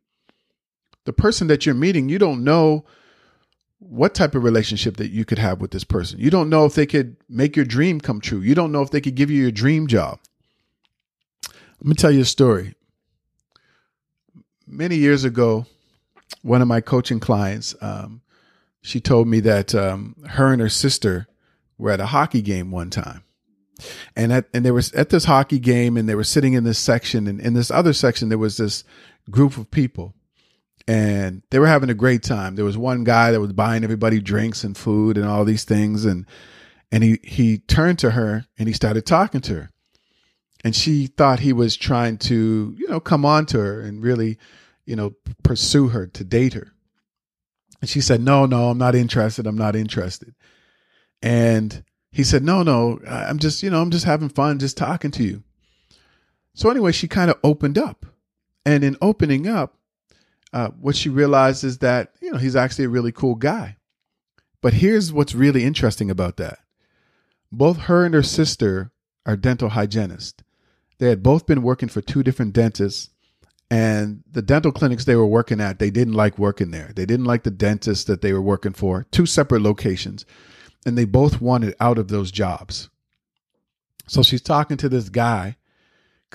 The 1.04 1.12
person 1.12 1.46
that 1.48 1.64
you're 1.64 1.74
meeting, 1.74 2.08
you 2.08 2.18
don't 2.18 2.44
know 2.44 2.84
what 3.78 4.14
type 4.14 4.34
of 4.34 4.44
relationship 4.44 4.96
that 4.98 5.10
you 5.10 5.24
could 5.24 5.38
have 5.38 5.60
with 5.60 5.70
this 5.70 5.84
person. 5.84 6.18
You 6.20 6.30
don't 6.30 6.50
know 6.50 6.66
if 6.66 6.74
they 6.74 6.86
could 6.86 7.16
make 7.28 7.56
your 7.56 7.64
dream 7.64 8.00
come 8.00 8.20
true. 8.20 8.40
You 8.40 8.54
don't 8.54 8.72
know 8.72 8.82
if 8.82 8.90
they 8.90 9.00
could 9.00 9.14
give 9.14 9.30
you 9.30 9.40
your 9.40 9.50
dream 9.50 9.86
job. 9.86 10.18
Let 11.48 11.86
me 11.86 11.94
tell 11.94 12.10
you 12.10 12.20
a 12.20 12.26
story. 12.26 12.74
Many 14.66 14.96
years 14.96 15.24
ago, 15.24 15.66
one 16.42 16.60
of 16.60 16.68
my 16.68 16.80
coaching 16.80 17.20
clients, 17.20 17.74
um, 17.80 18.20
she 18.82 19.00
told 19.00 19.26
me 19.26 19.40
that 19.40 19.74
um, 19.74 20.16
her 20.28 20.52
and 20.52 20.60
her 20.60 20.68
sister 20.68 21.26
were 21.78 21.90
at 21.90 22.00
a 22.00 22.06
hockey 22.06 22.42
game 22.42 22.70
one 22.70 22.90
time 22.90 23.24
and 24.16 24.32
at, 24.32 24.46
and 24.52 24.64
they 24.64 24.70
were 24.70 24.82
at 24.94 25.10
this 25.10 25.24
hockey 25.24 25.58
game 25.58 25.96
and 25.96 26.08
they 26.08 26.14
were 26.14 26.24
sitting 26.24 26.54
in 26.54 26.64
this 26.64 26.78
section 26.78 27.26
and 27.26 27.40
in 27.40 27.54
this 27.54 27.70
other 27.70 27.92
section 27.92 28.28
there 28.28 28.38
was 28.38 28.56
this 28.56 28.84
group 29.30 29.56
of 29.56 29.70
people. 29.70 30.14
And 30.88 31.42
they 31.50 31.58
were 31.58 31.68
having 31.68 31.90
a 31.90 31.94
great 31.94 32.22
time. 32.22 32.56
There 32.56 32.64
was 32.64 32.76
one 32.76 33.04
guy 33.04 33.30
that 33.30 33.40
was 33.40 33.52
buying 33.52 33.84
everybody 33.84 34.20
drinks 34.20 34.64
and 34.64 34.76
food 34.76 35.16
and 35.16 35.26
all 35.26 35.44
these 35.44 35.64
things 35.64 36.04
and 36.04 36.26
and 36.92 37.04
he 37.04 37.20
he 37.22 37.58
turned 37.58 37.98
to 38.00 38.12
her 38.12 38.46
and 38.58 38.66
he 38.66 38.74
started 38.74 39.06
talking 39.06 39.40
to 39.42 39.54
her. 39.54 39.70
And 40.64 40.74
she 40.74 41.06
thought 41.06 41.40
he 41.40 41.52
was 41.52 41.76
trying 41.76 42.18
to 42.18 42.74
you 42.76 42.88
know 42.88 43.00
come 43.00 43.24
on 43.24 43.46
to 43.46 43.58
her 43.58 43.80
and 43.80 44.02
really 44.02 44.38
you 44.84 44.96
know 44.96 45.14
pursue 45.42 45.88
her 45.88 46.06
to 46.08 46.24
date 46.24 46.54
her. 46.54 46.72
And 47.80 47.88
she 47.88 48.00
said 48.00 48.20
no 48.20 48.46
no 48.46 48.70
i'm 48.70 48.78
not 48.78 48.94
interested. 48.94 49.46
I'm 49.46 49.58
not 49.58 49.76
interested. 49.76 50.34
And 51.22 51.84
he 52.10 52.24
said, 52.24 52.42
No, 52.42 52.62
no, 52.62 53.00
I'm 53.06 53.38
just, 53.38 53.62
you 53.62 53.70
know, 53.70 53.80
I'm 53.80 53.90
just 53.90 54.04
having 54.04 54.28
fun, 54.28 54.58
just 54.58 54.76
talking 54.76 55.10
to 55.12 55.22
you. 55.22 55.42
So, 56.54 56.70
anyway, 56.70 56.92
she 56.92 57.08
kind 57.08 57.30
of 57.30 57.38
opened 57.44 57.78
up. 57.78 58.06
And 58.66 58.84
in 58.84 58.96
opening 59.00 59.46
up, 59.46 59.76
uh, 60.52 60.68
what 60.80 60.96
she 60.96 61.08
realized 61.08 61.64
is 61.64 61.78
that, 61.78 62.12
you 62.20 62.30
know, 62.30 62.38
he's 62.38 62.56
actually 62.56 62.84
a 62.86 62.90
really 62.90 63.12
cool 63.12 63.36
guy. 63.36 63.76
But 64.60 64.74
here's 64.74 65.12
what's 65.12 65.34
really 65.34 65.64
interesting 65.64 66.10
about 66.10 66.36
that 66.36 66.58
both 67.50 67.78
her 67.82 68.04
and 68.04 68.14
her 68.14 68.22
sister 68.22 68.92
are 69.24 69.36
dental 69.36 69.70
hygienists. 69.70 70.42
They 70.98 71.08
had 71.08 71.22
both 71.22 71.46
been 71.46 71.62
working 71.62 71.88
for 71.88 72.00
two 72.00 72.22
different 72.22 72.52
dentists. 72.52 73.10
And 73.72 74.24
the 74.28 74.42
dental 74.42 74.72
clinics 74.72 75.04
they 75.04 75.14
were 75.14 75.26
working 75.26 75.60
at, 75.60 75.78
they 75.78 75.90
didn't 75.90 76.14
like 76.14 76.38
working 76.38 76.72
there. 76.72 76.90
They 76.94 77.06
didn't 77.06 77.26
like 77.26 77.44
the 77.44 77.52
dentist 77.52 78.08
that 78.08 78.20
they 78.20 78.32
were 78.32 78.42
working 78.42 78.72
for, 78.72 79.06
two 79.12 79.26
separate 79.26 79.62
locations 79.62 80.26
and 80.86 80.96
they 80.96 81.04
both 81.04 81.40
wanted 81.40 81.74
out 81.80 81.98
of 81.98 82.08
those 82.08 82.30
jobs. 82.30 82.90
So 84.06 84.22
she's 84.22 84.42
talking 84.42 84.76
to 84.78 84.88
this 84.88 85.08
guy. 85.08 85.56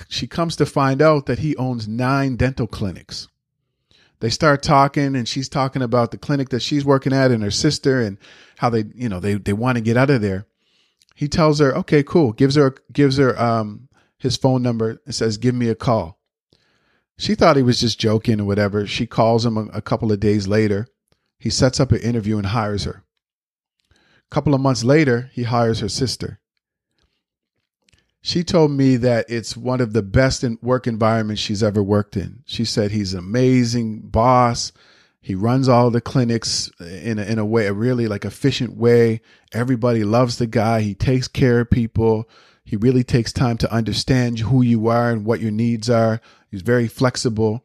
She 0.08 0.28
comes 0.28 0.56
to 0.58 0.66
find 0.66 1.02
out 1.02 1.26
that 1.26 1.40
he 1.40 1.56
owns 1.56 1.88
nine 1.88 2.36
dental 2.36 2.68
clinics. 2.68 3.28
They 4.20 4.30
start 4.30 4.64
talking, 4.64 5.16
and 5.16 5.28
she's 5.28 5.50
talking 5.50 5.82
about 5.82 6.12
the 6.12 6.18
clinic 6.18 6.50
that 6.50 6.62
she's 6.62 6.86
working 6.86 7.14
at 7.14 7.32
and 7.32 7.44
her 7.44 7.52
sister 7.52 8.02
and 8.02 8.18
how 8.58 8.70
they, 8.70 8.86
you 8.94 9.10
know, 9.10 9.20
they 9.20 9.36
they 9.36 9.54
want 9.54 9.78
to 9.78 9.82
get 9.82 9.98
out 9.98 10.10
of 10.10 10.22
there. 10.22 10.48
He 11.16 11.28
tells 11.28 11.60
her, 11.60 11.76
"Okay, 11.76 12.04
cool." 12.04 12.34
gives 12.34 12.56
her 12.56 12.76
gives 12.92 13.18
her 13.18 13.40
um, 13.40 13.90
his 14.18 14.38
phone 14.38 14.62
number 14.62 15.02
and 15.06 15.14
says, 15.14 15.38
"Give 15.38 15.56
me 15.56 15.70
a 15.70 15.76
call." 15.76 16.20
She 17.18 17.36
thought 17.36 17.56
he 17.56 17.64
was 17.64 17.80
just 17.80 18.00
joking 18.00 18.42
or 18.42 18.46
whatever. 18.46 18.86
She 18.88 19.06
calls 19.06 19.46
him 19.46 19.58
a, 19.58 19.66
a 19.74 19.82
couple 19.82 20.12
of 20.12 20.20
days 20.20 20.48
later. 20.48 20.88
He 21.40 21.50
sets 21.50 21.80
up 21.80 21.92
an 21.92 22.00
interview 22.00 22.38
and 22.38 22.48
hires 22.48 22.84
her. 22.86 23.05
Couple 24.36 24.54
of 24.54 24.60
months 24.60 24.84
later, 24.84 25.30
he 25.32 25.44
hires 25.44 25.80
her 25.80 25.88
sister. 25.88 26.42
She 28.22 28.44
told 28.44 28.70
me 28.70 28.98
that 28.98 29.28
it's 29.30 29.56
one 29.56 29.80
of 29.80 29.94
the 29.94 30.02
best 30.02 30.44
work 30.62 30.88
environments 30.88 31.42
she's 31.42 31.64
ever 31.64 31.82
worked 31.82 32.18
in. 32.18 32.44
She 32.46 32.66
said 32.66 32.92
he's 32.92 33.14
an 33.14 33.20
amazing 33.20 34.02
boss. 34.10 34.74
He 35.22 35.36
runs 35.36 35.70
all 35.70 35.90
the 35.90 36.02
clinics 36.02 36.70
in 36.82 37.18
a, 37.18 37.24
in 37.24 37.40
a 37.40 37.46
way, 37.46 37.68
a 37.68 37.72
really 37.72 38.10
like 38.10 38.26
efficient 38.26 38.76
way. 38.76 39.22
Everybody 39.54 40.04
loves 40.04 40.38
the 40.38 40.48
guy. 40.48 40.82
He 40.82 40.96
takes 40.96 41.30
care 41.30 41.62
of 41.62 41.72
people. 41.72 42.28
He 42.66 42.76
really 42.76 43.06
takes 43.06 43.32
time 43.32 43.58
to 43.60 43.72
understand 43.72 44.40
who 44.40 44.62
you 44.62 44.90
are 44.90 45.12
and 45.12 45.24
what 45.24 45.40
your 45.40 45.52
needs 45.52 45.90
are. 45.90 46.20
He's 46.52 46.62
very 46.62 46.90
flexible. 46.90 47.64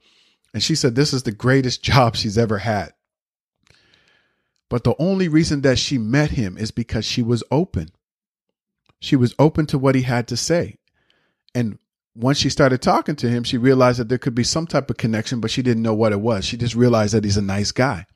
And 0.55 0.63
she 0.63 0.77
said 0.77 0.95
this 0.95 1.13
is 1.13 1.25
the 1.25 1.33
greatest 1.33 1.83
job 1.93 2.15
she's 2.15 2.39
ever 2.39 2.59
had. 2.59 2.93
But 4.71 4.85
the 4.85 4.95
only 4.99 5.29
reason 5.29 5.61
that 5.63 5.79
she 5.79 5.99
met 5.99 6.31
him 6.31 6.57
is 6.57 6.71
because 6.71 7.05
she 7.05 7.23
was 7.23 7.43
open. 7.51 7.91
She 9.01 9.17
was 9.17 9.35
open 9.39 9.67
to 9.67 9.79
what 9.79 9.97
he 9.97 10.03
had 10.03 10.29
to 10.29 10.37
say. 10.37 10.79
And 11.55 11.79
once 12.15 12.39
she 12.39 12.49
started 12.49 12.81
talking 12.81 13.17
to 13.17 13.29
him, 13.29 13.43
she 13.43 13.59
realized 13.59 13.99
that 13.99 14.09
there 14.09 14.17
could 14.17 14.35
be 14.35 14.45
some 14.45 14.69
type 14.69 14.89
of 14.89 14.97
connection, 14.97 15.41
but 15.41 15.51
she 15.51 15.63
didn't 15.63 15.83
know 15.83 15.95
what 15.95 16.13
it 16.13 16.21
was. 16.21 16.45
She 16.45 16.57
just 16.57 16.77
realized 16.77 17.13
that 17.15 17.25
he's 17.25 17.37
a 17.37 17.43
nice 17.43 17.73
guy. 17.73 18.07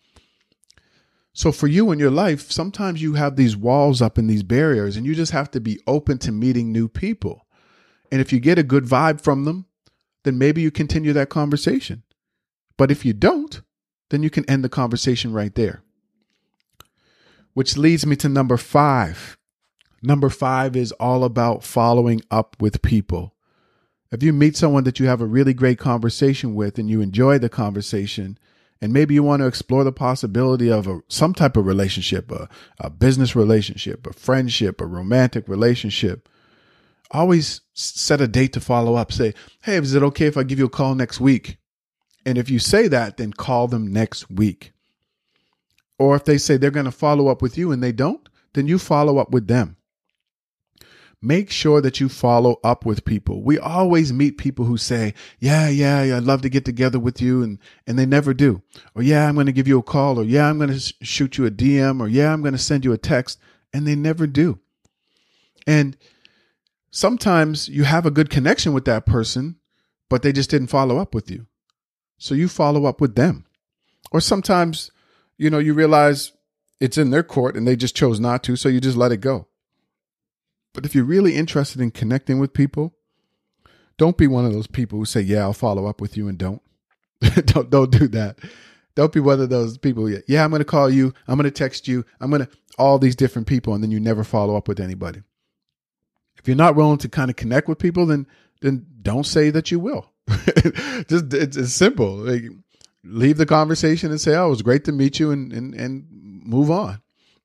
So 1.32 1.50
for 1.50 1.66
you 1.66 1.90
in 1.90 1.99
your 1.99 2.12
life, 2.12 2.52
sometimes 2.52 3.02
you 3.02 3.14
have 3.14 3.34
these 3.34 3.56
walls 3.56 4.00
up 4.00 4.16
and 4.16 4.30
these 4.30 4.44
barriers, 4.44 4.96
and 4.96 5.04
you 5.04 5.16
just 5.16 5.32
have 5.32 5.50
to 5.50 5.61
be 5.61 5.80
open 5.88 6.18
to 6.18 6.30
meeting 6.30 6.70
new 6.70 6.87
people. 6.87 7.46
And 8.12 8.20
if 8.20 8.32
you 8.32 8.38
get 8.38 8.58
a 8.58 8.62
good 8.62 8.84
vibe 8.84 9.20
from 9.20 9.44
them, 9.44 9.66
then 10.23 10.38
maybe 10.38 10.62
you 10.62 10.70
continue 10.70 11.12
that 11.14 11.30
conversation. 11.30 12.04
But 12.76 12.92
if 12.92 13.04
you 13.04 13.12
don't, 13.12 13.61
then 14.11 14.23
you 14.23 14.30
can 14.30 14.49
end 14.49 14.62
the 14.62 14.68
conversation 14.68 15.32
right 15.32 15.54
there 15.56 15.82
which 17.54 17.76
leads 17.76 18.04
me 18.04 18.16
to 18.16 18.28
number 18.28 18.56
five. 18.56 19.37
Number 20.02 20.28
five 20.28 20.76
is 20.76 20.92
all 20.92 21.25
about 21.25 21.64
following 21.64 22.20
up 22.30 22.56
with 22.61 22.82
people. 22.82 23.34
If 24.12 24.23
you 24.23 24.32
meet 24.32 24.56
someone 24.56 24.84
that 24.84 25.00
you 25.00 25.06
have 25.06 25.20
a 25.20 25.26
really 25.26 25.54
great 25.54 25.78
conversation 25.78 26.54
with 26.54 26.78
and 26.78 26.90
you 26.90 27.00
enjoy 27.00 27.38
the 27.38 27.49
conversation, 27.49 28.38
and 28.80 28.92
maybe 28.92 29.14
you 29.14 29.23
want 29.23 29.40
to 29.40 29.46
explore 29.46 29.82
the 29.82 29.92
possibility 29.92 30.70
of 30.70 30.87
a, 30.87 31.00
some 31.08 31.32
type 31.32 31.56
of 31.56 31.64
relationship, 31.64 32.30
a, 32.30 32.50
a 32.78 32.90
business 32.90 33.34
relationship, 33.34 34.06
a 34.06 34.12
friendship, 34.12 34.80
a 34.80 34.87
romantic 34.87 35.49
relationship, 35.49 36.28
always 37.11 37.62
set 37.73 38.20
a 38.20 38.28
date 38.28 38.52
to 38.52 38.61
follow 38.61 38.94
up. 38.94 39.11
Say, 39.11 39.32
hey, 39.62 39.76
is 39.76 39.94
it 39.94 40.02
okay 40.02 40.26
if 40.26 40.37
I 40.37 40.42
give 40.42 40.58
you 40.58 40.66
a 40.66 40.70
call 40.70 40.94
next 40.94 41.18
week? 41.18 41.56
And 42.26 42.37
if 42.37 42.50
you 42.50 42.58
say 42.58 42.87
that, 42.88 43.16
then 43.16 43.32
call 43.32 43.68
them 43.68 43.90
next 43.90 44.30
week. 44.30 44.74
Or 45.98 46.16
if 46.16 46.24
they 46.24 46.38
say 46.38 46.56
they're 46.56 46.70
going 46.70 46.86
to 46.86 46.92
follow 46.92 47.28
up 47.28 47.40
with 47.40 47.56
you 47.56 47.72
and 47.72 47.82
they 47.82 47.92
don't, 47.92 48.28
then 48.54 48.66
you 48.66 48.78
follow 48.78 49.18
up 49.18 49.30
with 49.30 49.46
them. 49.46 49.76
Make 51.22 51.50
sure 51.50 51.80
that 51.80 52.00
you 52.00 52.10
follow 52.10 52.60
up 52.62 52.84
with 52.84 53.06
people. 53.06 53.42
We 53.42 53.58
always 53.58 54.12
meet 54.12 54.36
people 54.36 54.66
who 54.66 54.76
say, 54.76 55.14
"Yeah, 55.38 55.68
yeah, 55.68 56.02
yeah 56.02 56.18
I'd 56.18 56.24
love 56.24 56.42
to 56.42 56.50
get 56.50 56.66
together 56.66 56.98
with 56.98 57.22
you," 57.22 57.42
and 57.42 57.58
and 57.86 57.98
they 57.98 58.04
never 58.04 58.34
do. 58.34 58.60
Or, 58.94 59.02
"Yeah, 59.02 59.26
I'm 59.26 59.34
going 59.34 59.46
to 59.46 59.52
give 59.52 59.66
you 59.66 59.78
a 59.78 59.82
call," 59.82 60.18
or, 60.18 60.24
"Yeah, 60.24 60.50
I'm 60.50 60.58
going 60.58 60.78
to 60.78 60.94
shoot 61.02 61.38
you 61.38 61.46
a 61.46 61.50
DM," 61.50 62.02
or, 62.02 62.08
"Yeah, 62.08 62.30
I'm 62.30 62.42
going 62.42 62.52
to 62.52 62.58
send 62.58 62.84
you 62.84 62.92
a 62.92 62.98
text," 62.98 63.38
and 63.72 63.86
they 63.86 63.94
never 63.94 64.26
do. 64.26 64.58
And 65.66 65.96
sometimes 66.90 67.68
you 67.68 67.84
have 67.84 68.04
a 68.04 68.10
good 68.10 68.28
connection 68.28 68.74
with 68.74 68.84
that 68.84 69.06
person, 69.06 69.56
but 70.10 70.20
they 70.20 70.32
just 70.32 70.50
didn't 70.50 70.68
follow 70.68 70.98
up 70.98 71.14
with 71.14 71.30
you. 71.30 71.46
So 72.18 72.34
you 72.34 72.48
follow 72.48 72.84
up 72.84 73.00
with 73.00 73.14
them. 73.14 73.46
Or 74.12 74.20
sometimes, 74.20 74.90
you 75.37 75.50
know, 75.50 75.59
you 75.59 75.75
realize 75.75 76.33
it's 76.81 76.99
in 76.99 77.11
their 77.11 77.23
court 77.23 77.57
and 77.57 77.67
they 77.67 77.76
just 77.76 77.97
chose 77.97 78.21
not 78.21 78.43
to, 78.45 78.57
so 78.57 78.69
you 78.69 78.81
just 78.81 78.97
let 78.97 79.12
it 79.12 79.19
go. 79.19 79.47
But 80.73 80.85
if 80.85 80.95
you're 80.95 81.05
really 81.05 81.37
interested 81.37 81.81
in 81.81 81.91
connecting 81.91 82.38
with 82.38 82.53
people, 82.53 82.95
don't 83.97 84.17
be 84.17 84.26
one 84.26 84.45
of 84.45 84.53
those 84.53 84.67
people 84.67 84.99
who 84.99 85.05
say, 85.05 85.21
"Yeah, 85.21 85.43
I'll 85.43 85.53
follow 85.53 85.87
up 85.87 86.00
with 86.00 86.17
you," 86.17 86.29
and 86.29 86.37
don't. 86.37 86.62
don't 87.47 87.71
don't 87.71 87.91
do 87.91 88.09
that. 88.09 88.38
Don't 88.95 89.12
be 89.12 89.21
one 89.21 89.41
of 89.41 89.50
those 89.50 89.79
people. 89.79 90.11
Yeah, 90.29 90.45
I'm 90.45 90.50
going 90.50 90.61
to 90.61 90.64
call 90.64 90.91
you. 90.91 91.12
I'm 91.26 91.37
going 91.37 91.45
to 91.45 91.50
text 91.50 91.88
you. 91.88 92.05
I'm 92.21 92.31
going 92.31 92.47
to 92.47 92.53
all 92.79 92.99
these 92.99 93.17
different 93.17 93.49
people, 93.49 93.75
and 93.75 93.83
then 93.83 93.91
you 93.91 94.00
never 94.00 94.25
follow 94.25 94.57
up 94.57 94.69
with 94.69 94.81
anybody. 94.81 95.23
If 96.38 96.49
you're 96.49 96.57
not 96.57 96.76
willing 96.76 96.99
to 96.99 97.09
kind 97.09 97.31
of 97.31 97.37
connect 97.37 97.69
with 97.69 97.79
people, 97.79 98.07
then 98.07 98.26
then 98.61 98.87
don't 99.03 99.26
say 99.26 99.50
that 99.50 99.71
you 99.71 99.79
will. 99.79 100.11
Just 101.09 101.33
it's, 101.35 101.57
it's 101.57 101.73
simple. 101.73 102.17
Like, 102.17 102.45
leave 103.04 103.37
the 103.37 103.46
conversation 103.46 104.11
and 104.11 104.20
say, 104.20 104.34
"Oh, 104.34 104.46
it 104.46 104.50
was 104.50 104.62
great 104.62 104.84
to 104.84 104.92
meet 104.92 105.18
you," 105.20 105.30
and 105.30 105.52
and 105.52 105.75
and 105.75 106.06
move 106.44 106.70
on. 106.70 107.00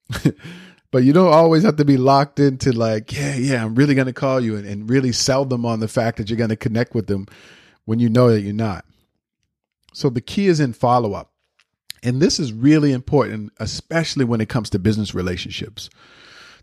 but 0.91 1.03
you 1.03 1.13
don't 1.13 1.33
always 1.33 1.63
have 1.63 1.77
to 1.77 1.85
be 1.85 1.97
locked 1.97 2.39
into 2.39 2.71
like, 2.71 3.13
yeah, 3.13 3.35
yeah, 3.35 3.63
I'm 3.63 3.75
really 3.75 3.95
going 3.95 4.07
to 4.07 4.13
call 4.13 4.39
you 4.39 4.55
and, 4.55 4.65
and 4.65 4.89
really 4.89 5.11
sell 5.11 5.45
them 5.45 5.65
on 5.65 5.79
the 5.79 5.87
fact 5.87 6.17
that 6.17 6.29
you're 6.29 6.37
going 6.37 6.49
to 6.49 6.55
connect 6.55 6.95
with 6.95 7.07
them 7.07 7.27
when 7.85 7.99
you 7.99 8.09
know 8.09 8.31
that 8.31 8.41
you're 8.41 8.53
not. 8.53 8.85
So 9.93 10.09
the 10.09 10.21
key 10.21 10.47
is 10.47 10.59
in 10.59 10.73
follow 10.73 11.13
up. 11.13 11.31
And 12.01 12.21
this 12.21 12.39
is 12.39 12.53
really 12.53 12.93
important, 12.93 13.51
especially 13.59 14.23
when 14.23 14.39
it 14.41 14.49
comes 14.49 14.69
to 14.69 14.79
business 14.79 15.13
relationships. 15.13 15.89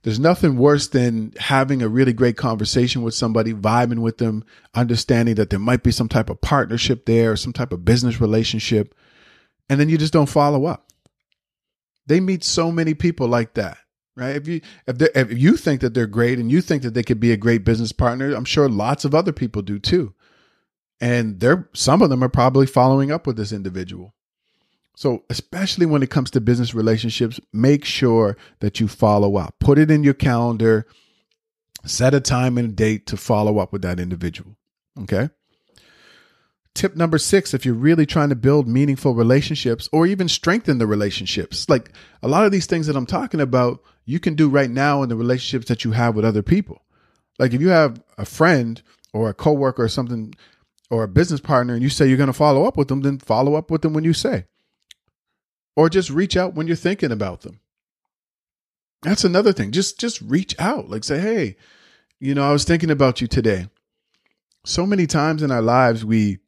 There's 0.06 0.20
nothing 0.20 0.56
worse 0.56 0.86
than 0.86 1.32
having 1.36 1.82
a 1.82 1.88
really 1.88 2.12
great 2.12 2.36
conversation 2.36 3.02
with 3.02 3.12
somebody, 3.12 3.52
vibing 3.52 4.02
with 4.02 4.18
them, 4.18 4.44
understanding 4.72 5.34
that 5.34 5.50
there 5.50 5.58
might 5.58 5.82
be 5.82 5.90
some 5.90 6.08
type 6.08 6.30
of 6.30 6.40
partnership 6.40 7.06
there 7.06 7.34
some 7.34 7.52
type 7.52 7.72
of 7.72 7.84
business 7.84 8.20
relationship, 8.20 8.94
and 9.68 9.80
then 9.80 9.88
you 9.88 9.98
just 9.98 10.12
don't 10.12 10.28
follow 10.28 10.66
up. 10.66 10.92
They 12.06 12.20
meet 12.20 12.44
so 12.44 12.70
many 12.70 12.94
people 12.94 13.26
like 13.26 13.54
that, 13.54 13.78
right? 14.14 14.36
If 14.36 14.46
you 14.46 14.60
if, 14.86 15.02
if 15.02 15.36
you 15.36 15.56
think 15.56 15.80
that 15.80 15.92
they're 15.92 16.06
great 16.06 16.38
and 16.38 16.52
you 16.52 16.60
think 16.60 16.84
that 16.84 16.94
they 16.94 17.02
could 17.02 17.18
be 17.18 17.32
a 17.32 17.36
great 17.36 17.64
business 17.64 17.90
partner, 17.90 18.32
I'm 18.32 18.44
sure 18.44 18.68
lots 18.68 19.04
of 19.04 19.12
other 19.12 19.32
people 19.32 19.60
do 19.60 19.80
too. 19.80 20.14
And 21.00 21.40
they're 21.40 21.68
some 21.74 22.00
of 22.00 22.10
them 22.10 22.22
are 22.22 22.28
probably 22.28 22.66
following 22.66 23.10
up 23.10 23.26
with 23.26 23.36
this 23.36 23.50
individual. 23.50 24.14
So, 24.96 25.24
especially 25.28 25.84
when 25.84 26.02
it 26.02 26.08
comes 26.08 26.30
to 26.30 26.40
business 26.40 26.74
relationships, 26.74 27.38
make 27.52 27.84
sure 27.84 28.34
that 28.60 28.80
you 28.80 28.88
follow 28.88 29.36
up. 29.36 29.54
Put 29.60 29.78
it 29.78 29.90
in 29.90 30.02
your 30.02 30.14
calendar, 30.14 30.86
set 31.84 32.14
a 32.14 32.20
time 32.20 32.56
and 32.56 32.70
a 32.70 32.72
date 32.72 33.06
to 33.08 33.18
follow 33.18 33.58
up 33.58 33.74
with 33.74 33.82
that 33.82 34.00
individual. 34.00 34.56
Okay. 35.02 35.28
Tip 36.74 36.96
number 36.96 37.18
six 37.18 37.52
if 37.52 37.66
you're 37.66 37.74
really 37.74 38.06
trying 38.06 38.30
to 38.30 38.34
build 38.34 38.66
meaningful 38.66 39.14
relationships 39.14 39.86
or 39.92 40.06
even 40.06 40.28
strengthen 40.28 40.78
the 40.78 40.86
relationships, 40.86 41.68
like 41.68 41.92
a 42.22 42.28
lot 42.28 42.46
of 42.46 42.52
these 42.52 42.66
things 42.66 42.86
that 42.86 42.96
I'm 42.96 43.04
talking 43.04 43.40
about, 43.40 43.82
you 44.06 44.18
can 44.18 44.34
do 44.34 44.48
right 44.48 44.70
now 44.70 45.02
in 45.02 45.10
the 45.10 45.16
relationships 45.16 45.68
that 45.68 45.84
you 45.84 45.92
have 45.92 46.16
with 46.16 46.24
other 46.24 46.42
people. 46.42 46.80
Like 47.38 47.52
if 47.52 47.60
you 47.60 47.68
have 47.68 48.02
a 48.16 48.24
friend 48.24 48.80
or 49.12 49.28
a 49.28 49.34
coworker 49.34 49.84
or 49.84 49.88
something 49.88 50.34
or 50.88 51.02
a 51.02 51.08
business 51.08 51.40
partner 51.40 51.74
and 51.74 51.82
you 51.82 51.90
say 51.90 52.06
you're 52.06 52.16
going 52.16 52.28
to 52.28 52.32
follow 52.32 52.64
up 52.64 52.78
with 52.78 52.88
them, 52.88 53.02
then 53.02 53.18
follow 53.18 53.56
up 53.56 53.70
with 53.70 53.82
them 53.82 53.92
when 53.92 54.04
you 54.04 54.14
say 54.14 54.46
or 55.76 55.88
just 55.90 56.10
reach 56.10 56.36
out 56.36 56.54
when 56.54 56.66
you're 56.66 56.74
thinking 56.74 57.12
about 57.12 57.42
them. 57.42 57.60
That's 59.02 59.24
another 59.24 59.52
thing. 59.52 59.70
Just 59.70 60.00
just 60.00 60.20
reach 60.22 60.58
out. 60.58 60.88
Like 60.88 61.04
say, 61.04 61.20
"Hey, 61.20 61.56
you 62.18 62.34
know, 62.34 62.42
I 62.42 62.52
was 62.52 62.64
thinking 62.64 62.90
about 62.90 63.20
you 63.20 63.28
today." 63.28 63.68
So 64.64 64.84
many 64.84 65.06
times 65.06 65.42
in 65.42 65.52
our 65.52 65.62
lives 65.62 66.04
we 66.04 66.38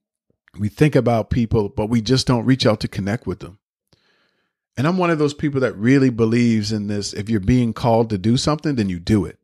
we 0.59 0.69
think 0.69 0.97
about 0.97 1.31
people, 1.31 1.69
but 1.69 1.89
we 1.89 2.01
just 2.01 2.27
don't 2.27 2.47
reach 2.47 2.67
out 2.67 2.81
to 2.81 2.89
connect 2.89 3.27
with 3.27 3.41
them. 3.41 3.59
And 4.77 4.87
I'm 4.87 4.97
one 4.97 5.11
of 5.11 5.19
those 5.19 5.35
people 5.35 5.61
that 5.61 5.77
really 5.77 6.11
believes 6.11 6.73
in 6.73 6.87
this. 6.87 7.13
If 7.13 7.29
you're 7.29 7.41
being 7.41 7.73
called 7.73 8.11
to 8.11 8.19
do 8.19 8.37
something, 8.37 8.77
then 8.77 8.89
you 8.89 8.99
do 8.99 9.25
it. 9.25 9.39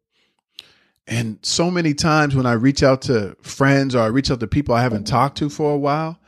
And 1.06 1.38
so 1.42 1.70
many 1.70 1.92
times 1.92 2.34
when 2.34 2.46
I 2.46 2.52
reach 2.52 2.82
out 2.82 3.02
to 3.02 3.36
friends 3.42 3.94
or 3.94 4.00
I 4.00 4.06
reach 4.06 4.30
out 4.30 4.40
to 4.40 4.46
people 4.46 4.74
I 4.74 4.82
haven't 4.82 5.04
mm-hmm. 5.04 5.14
talked 5.14 5.38
to 5.38 5.50
for 5.50 5.72
a 5.72 5.78
while, 5.78 6.18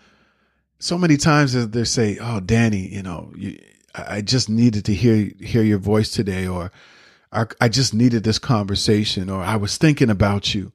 so 0.79 0.99
many 0.99 1.17
times 1.17 1.53
they 1.53 1.85
say, 1.85 2.19
"Oh, 2.21 2.41
Danny, 2.41 2.89
you 2.89 3.03
know, 3.03 3.33
you, 3.37 3.59
I 3.95 4.21
just 4.21 4.49
needed 4.49 4.85
to 4.87 4.95
hear 4.95 5.31
hear 5.41 5.63
your 5.63 5.79
voice 5.79 6.11
today," 6.11 6.47
or 6.47 6.71
"I 7.33 7.69
just 7.69 7.95
needed 7.95 8.25
this 8.25 8.39
conversation," 8.39 9.31
or 9.31 9.43
"I 9.43 9.57
was 9.57 9.77
thinking 9.77 10.11
about 10.11 10.55
you," 10.55 10.73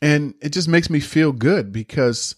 and 0.00 0.34
it 0.40 0.52
just 0.52 0.68
makes 0.68 0.90
me 0.90 1.00
feel 1.00 1.32
good 1.32 1.72
because 1.72 2.34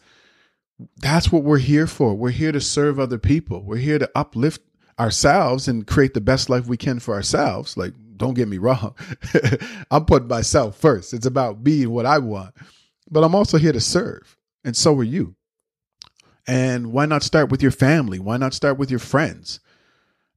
that's 0.96 1.30
what 1.30 1.44
we're 1.44 1.58
here 1.58 1.86
for. 1.86 2.14
We're 2.14 2.30
here 2.30 2.52
to 2.52 2.60
serve 2.60 2.98
other 2.98 3.18
people. 3.18 3.62
We're 3.62 3.76
here 3.76 3.98
to 3.98 4.10
uplift 4.14 4.62
ourselves 4.98 5.68
and 5.68 5.86
create 5.86 6.14
the 6.14 6.20
best 6.20 6.50
life 6.50 6.66
we 6.66 6.76
can 6.76 6.98
for 6.98 7.14
ourselves. 7.14 7.76
Like, 7.76 7.94
don't 8.16 8.34
get 8.34 8.48
me 8.48 8.58
wrong, 8.58 8.94
I'm 9.90 10.04
putting 10.04 10.28
myself 10.28 10.76
first. 10.76 11.14
It's 11.14 11.26
about 11.26 11.64
being 11.64 11.90
what 11.90 12.06
I 12.06 12.18
want, 12.18 12.54
but 13.10 13.24
I'm 13.24 13.34
also 13.34 13.58
here 13.58 13.72
to 13.72 13.80
serve, 13.80 14.36
and 14.64 14.76
so 14.76 14.96
are 14.98 15.04
you. 15.04 15.36
And 16.46 16.92
why 16.92 17.06
not 17.06 17.22
start 17.22 17.50
with 17.50 17.62
your 17.62 17.70
family? 17.70 18.18
Why 18.18 18.36
not 18.36 18.54
start 18.54 18.78
with 18.78 18.90
your 18.90 18.98
friends? 18.98 19.60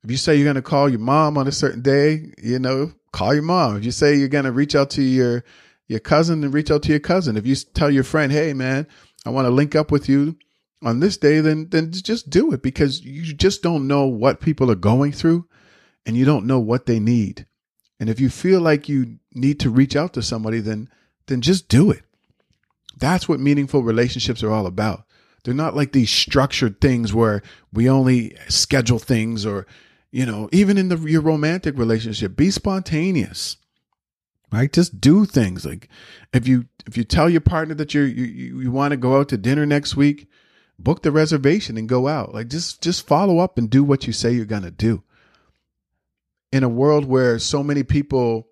If 0.04 0.12
you 0.12 0.18
say 0.18 0.36
you're 0.36 0.46
going 0.46 0.56
to 0.56 0.62
call 0.62 0.88
your 0.88 1.00
mom 1.00 1.38
on 1.38 1.48
a 1.48 1.52
certain 1.52 1.82
day, 1.82 2.32
you 2.38 2.60
know, 2.60 2.92
call 3.12 3.34
your 3.34 3.44
mom. 3.44 3.78
If 3.78 3.86
you 3.86 3.92
say 3.92 4.16
you're 4.16 4.28
going 4.28 4.46
to 4.46 4.52
reach 4.52 4.76
out 4.76 4.92
to 4.92 5.02
your 5.02 5.44
your 5.88 6.00
cousin, 6.00 6.42
then 6.42 6.52
reach 6.52 6.72
out 6.72 6.84
to 6.84 6.90
your 6.90 7.00
cousin. 7.00 7.38
If 7.38 7.46
you 7.46 7.56
tell 7.56 7.90
your 7.90 8.04
friend, 8.04 8.32
"Hey, 8.32 8.54
man, 8.54 8.88
I 9.26 9.30
want 9.30 9.46
to 9.46 9.52
link 9.52 9.76
up 9.76 9.92
with 9.92 10.08
you 10.10 10.38
on 10.84 11.00
this 11.00 11.18
day," 11.18 11.40
then 11.40 11.70
then 11.70 11.92
just 11.92 12.30
do 12.30 12.52
it 12.54 12.62
because 12.62 13.02
you 13.02 13.34
just 13.34 13.64
don't 13.64 13.88
know 13.88 14.06
what 14.06 14.42
people 14.42 14.70
are 14.70 14.76
going 14.76 15.12
through, 15.12 15.48
and 16.06 16.16
you 16.16 16.26
don't 16.26 16.46
know 16.46 16.60
what 16.60 16.86
they 16.86 17.00
need. 17.00 17.48
And 18.00 18.10
if 18.10 18.20
you 18.20 18.30
feel 18.30 18.62
like 18.62 18.90
you 18.90 19.18
need 19.34 19.60
to 19.62 19.70
reach 19.70 19.96
out 19.96 20.14
to 20.14 20.22
somebody, 20.22 20.60
then 20.60 20.90
then 21.28 21.42
just 21.42 21.68
do 21.68 21.90
it. 21.90 22.04
That's 22.98 23.28
what 23.28 23.40
meaningful 23.40 23.82
relationships 23.82 24.44
are 24.44 24.52
all 24.52 24.68
about. 24.68 25.05
They're 25.46 25.54
not 25.54 25.76
like 25.76 25.92
these 25.92 26.10
structured 26.10 26.82
things 26.82 27.14
where 27.14 27.44
we 27.72 27.88
only 27.88 28.36
schedule 28.50 28.98
things 28.98 29.46
or, 29.46 29.68
you 30.12 30.26
know, 30.26 30.50
even 30.52 30.78
in 30.78 30.90
the 30.90 30.98
your 30.98 31.22
romantic 31.22 31.78
relationship, 31.78 32.36
be 32.36 32.50
spontaneous. 32.50 33.58
Right? 34.52 34.74
Just 34.74 35.00
do 35.00 35.26
things. 35.26 35.64
Like 35.64 35.88
if 36.34 36.48
you 36.48 36.66
if 36.88 36.98
you 36.98 37.04
tell 37.04 37.30
your 37.30 37.42
partner 37.42 37.76
that 37.76 37.94
you're, 37.94 38.08
you 38.08 38.26
you 38.60 38.72
want 38.72 38.92
to 38.92 38.98
go 38.98 39.20
out 39.20 39.30
to 39.30 39.38
dinner 39.38 39.66
next 39.68 39.96
week, 39.96 40.28
book 40.80 41.04
the 41.04 41.12
reservation 41.12 41.78
and 41.78 41.88
go 41.88 42.08
out. 42.08 42.34
Like 42.34 42.48
just 42.48 42.82
just 42.82 43.06
follow 43.06 43.38
up 43.38 43.60
and 43.60 43.70
do 43.70 43.84
what 43.84 44.08
you 44.08 44.14
say 44.14 44.32
you're 44.32 44.46
going 44.46 44.64
to 44.64 44.72
do. 44.72 45.04
In 46.52 46.64
a 46.64 46.70
world 46.70 47.06
where 47.06 47.38
so 47.38 47.62
many 47.62 47.84
people 47.84 48.48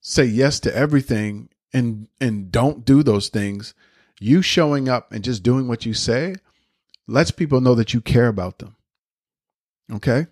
say 0.00 0.24
yes 0.24 0.60
to 0.60 0.76
everything 0.76 1.48
and 1.72 2.08
and 2.20 2.52
don't 2.52 2.84
do 2.84 3.02
those 3.02 3.28
things, 3.28 3.74
you 4.20 4.42
showing 4.42 4.88
up 4.88 5.12
and 5.12 5.24
just 5.24 5.42
doing 5.42 5.68
what 5.68 5.86
you 5.86 5.94
say 5.94 6.34
lets 7.06 7.30
people 7.30 7.60
know 7.60 7.74
that 7.74 7.94
you 7.94 8.00
care 8.00 8.28
about 8.28 8.58
them. 8.58 8.76
Okay? 9.92 10.26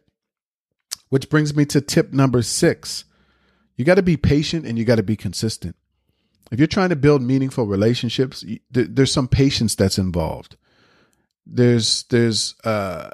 Which 1.08 1.30
brings 1.30 1.54
me 1.54 1.64
to 1.66 1.80
tip 1.80 2.12
number 2.12 2.42
six. 2.42 3.04
You 3.76 3.84
got 3.84 3.96
to 3.96 4.02
be 4.02 4.16
patient 4.16 4.66
and 4.66 4.78
you 4.78 4.84
got 4.84 4.96
to 4.96 5.02
be 5.02 5.16
consistent. 5.16 5.76
If 6.50 6.58
you're 6.58 6.66
trying 6.66 6.90
to 6.90 6.96
build 6.96 7.22
meaningful 7.22 7.66
relationships, 7.66 8.44
there's 8.70 9.12
some 9.12 9.28
patience 9.28 9.74
that's 9.74 9.98
involved. 9.98 10.56
There's 11.46 12.04
there's 12.04 12.54
uh 12.64 13.10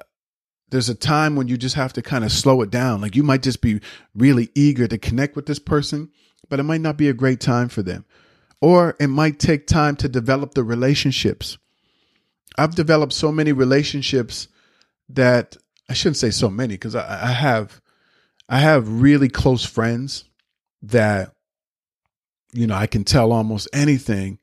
there's 0.70 0.88
a 0.88 0.94
time 0.94 1.34
when 1.34 1.48
you 1.48 1.56
just 1.56 1.74
have 1.74 1.92
to 1.94 2.02
kind 2.02 2.24
of 2.24 2.30
slow 2.30 2.62
it 2.62 2.70
down. 2.70 3.00
Like 3.00 3.16
you 3.16 3.22
might 3.22 3.42
just 3.42 3.60
be 3.60 3.80
really 4.14 4.50
eager 4.54 4.86
to 4.86 4.98
connect 4.98 5.36
with 5.36 5.46
this 5.46 5.58
person, 5.58 6.10
but 6.48 6.60
it 6.60 6.64
might 6.64 6.80
not 6.80 6.96
be 6.96 7.08
a 7.08 7.14
great 7.14 7.40
time 7.40 7.68
for 7.68 7.82
them 7.82 8.04
or 8.60 8.96
it 9.00 9.08
might 9.08 9.38
take 9.38 9.66
time 9.66 9.96
to 9.96 10.08
develop 10.08 10.54
the 10.54 10.64
relationships. 10.64 11.58
I've 12.58 12.74
developed 12.74 13.12
so 13.12 13.32
many 13.32 13.52
relationships 13.52 14.48
that 15.08 15.56
I 15.88 15.94
shouldn't 15.94 16.18
say 16.18 16.30
so 16.30 16.50
many 16.50 16.74
because 16.74 16.94
I, 16.94 17.30
I, 17.30 17.32
have 17.32 17.80
I 18.48 18.58
have 18.58 18.88
really 18.88 19.28
close 19.28 19.64
friends 19.64 20.24
that 20.82 21.34
you 22.52 22.66
know 22.66 22.74
I 22.74 22.86
can 22.86 23.04
tell 23.04 23.32
almost 23.32 23.68
anything 23.72 24.38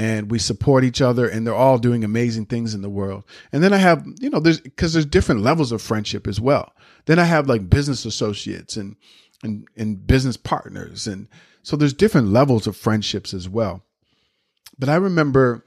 and 0.00 0.30
we 0.30 0.38
support 0.38 0.82
each 0.82 1.02
other 1.02 1.28
and 1.28 1.46
they're 1.46 1.54
all 1.54 1.76
doing 1.78 2.04
amazing 2.04 2.46
things 2.46 2.72
in 2.72 2.80
the 2.80 2.88
world. 2.88 3.24
And 3.52 3.62
then 3.62 3.74
I 3.74 3.76
have, 3.76 4.04
you 4.18 4.30
know, 4.30 4.40
there's 4.40 4.60
because 4.60 4.94
there's 4.94 5.04
different 5.04 5.42
levels 5.42 5.72
of 5.72 5.82
friendship 5.82 6.26
as 6.26 6.40
well. 6.40 6.72
Then 7.04 7.18
I 7.18 7.24
have 7.24 7.48
like 7.48 7.68
business 7.68 8.06
associates 8.06 8.76
and 8.76 8.96
and 9.42 9.68
and 9.76 10.06
business 10.06 10.36
partners 10.36 11.06
and 11.06 11.28
so 11.62 11.76
there's 11.76 11.92
different 11.92 12.28
levels 12.28 12.66
of 12.66 12.76
friendships 12.76 13.34
as 13.34 13.48
well. 13.48 13.82
But 14.78 14.88
I 14.88 14.96
remember 14.96 15.64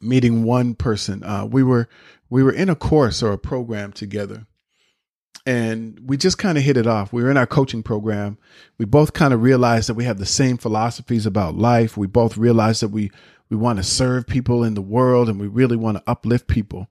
meeting 0.00 0.44
one 0.44 0.74
person. 0.74 1.22
Uh, 1.24 1.46
we 1.46 1.62
were 1.62 1.88
we 2.28 2.42
were 2.42 2.52
in 2.52 2.68
a 2.68 2.76
course 2.76 3.22
or 3.22 3.32
a 3.32 3.38
program 3.38 3.92
together, 3.92 4.46
and 5.46 5.98
we 6.04 6.16
just 6.16 6.38
kind 6.38 6.58
of 6.58 6.64
hit 6.64 6.76
it 6.76 6.86
off. 6.86 7.12
We 7.12 7.22
were 7.22 7.30
in 7.30 7.36
our 7.36 7.46
coaching 7.46 7.82
program. 7.82 8.38
We 8.78 8.84
both 8.84 9.12
kind 9.12 9.32
of 9.32 9.42
realized 9.42 9.88
that 9.88 9.94
we 9.94 10.04
have 10.04 10.18
the 10.18 10.26
same 10.26 10.58
philosophies 10.58 11.26
about 11.26 11.56
life. 11.56 11.96
We 11.96 12.06
both 12.06 12.36
realized 12.36 12.82
that 12.82 12.88
we 12.88 13.10
we 13.48 13.56
want 13.56 13.78
to 13.78 13.82
serve 13.82 14.26
people 14.26 14.64
in 14.64 14.74
the 14.74 14.82
world 14.82 15.28
and 15.28 15.38
we 15.40 15.46
really 15.46 15.76
want 15.76 15.98
to 15.98 16.02
uplift 16.06 16.46
people. 16.46 16.88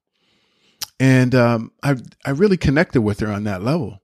And 0.99 1.33
um, 1.33 1.71
I 1.83 1.95
I 2.25 2.31
really 2.31 2.57
connected 2.57 3.01
with 3.01 3.19
her 3.19 3.31
on 3.31 3.43
that 3.45 3.63
level. 3.63 4.01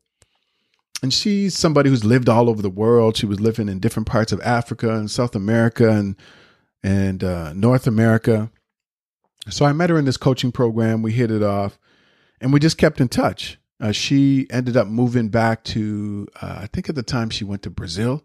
And 1.04 1.14
she's 1.14 1.56
somebody 1.56 1.90
who's 1.90 2.04
lived 2.04 2.28
all 2.28 2.50
over 2.50 2.62
the 2.62 2.70
world. 2.70 3.18
She 3.18 3.28
was 3.28 3.40
living 3.40 3.70
in 3.70 3.80
different 3.80 4.08
parts 4.08 4.32
of 4.32 4.42
Africa 4.42 4.96
and 4.96 5.10
South 5.12 5.36
America 5.36 5.90
and 5.90 6.16
and 6.84 7.24
uh, 7.24 7.54
North 7.54 7.88
America. 7.88 8.52
So 9.50 9.66
I 9.66 9.74
met 9.74 9.90
her 9.90 9.98
in 9.98 10.06
this 10.06 10.18
coaching 10.18 10.52
program. 10.52 11.02
We 11.02 11.12
hit 11.12 11.32
it 11.32 11.44
off, 11.44 11.78
and 12.42 12.52
we 12.52 12.60
just 12.60 12.78
kept 12.78 13.00
in 13.00 13.08
touch. 13.08 13.58
Uh, 13.80 13.92
she 13.92 14.48
ended 14.50 14.76
up 14.76 14.88
moving 14.88 15.30
back 15.30 15.64
to, 15.64 16.28
uh, 16.42 16.60
I 16.62 16.68
think 16.68 16.90
at 16.90 16.96
the 16.96 17.04
time 17.04 17.30
she 17.30 17.44
went 17.44 17.62
to 17.64 17.70
Brazil. 17.70 18.24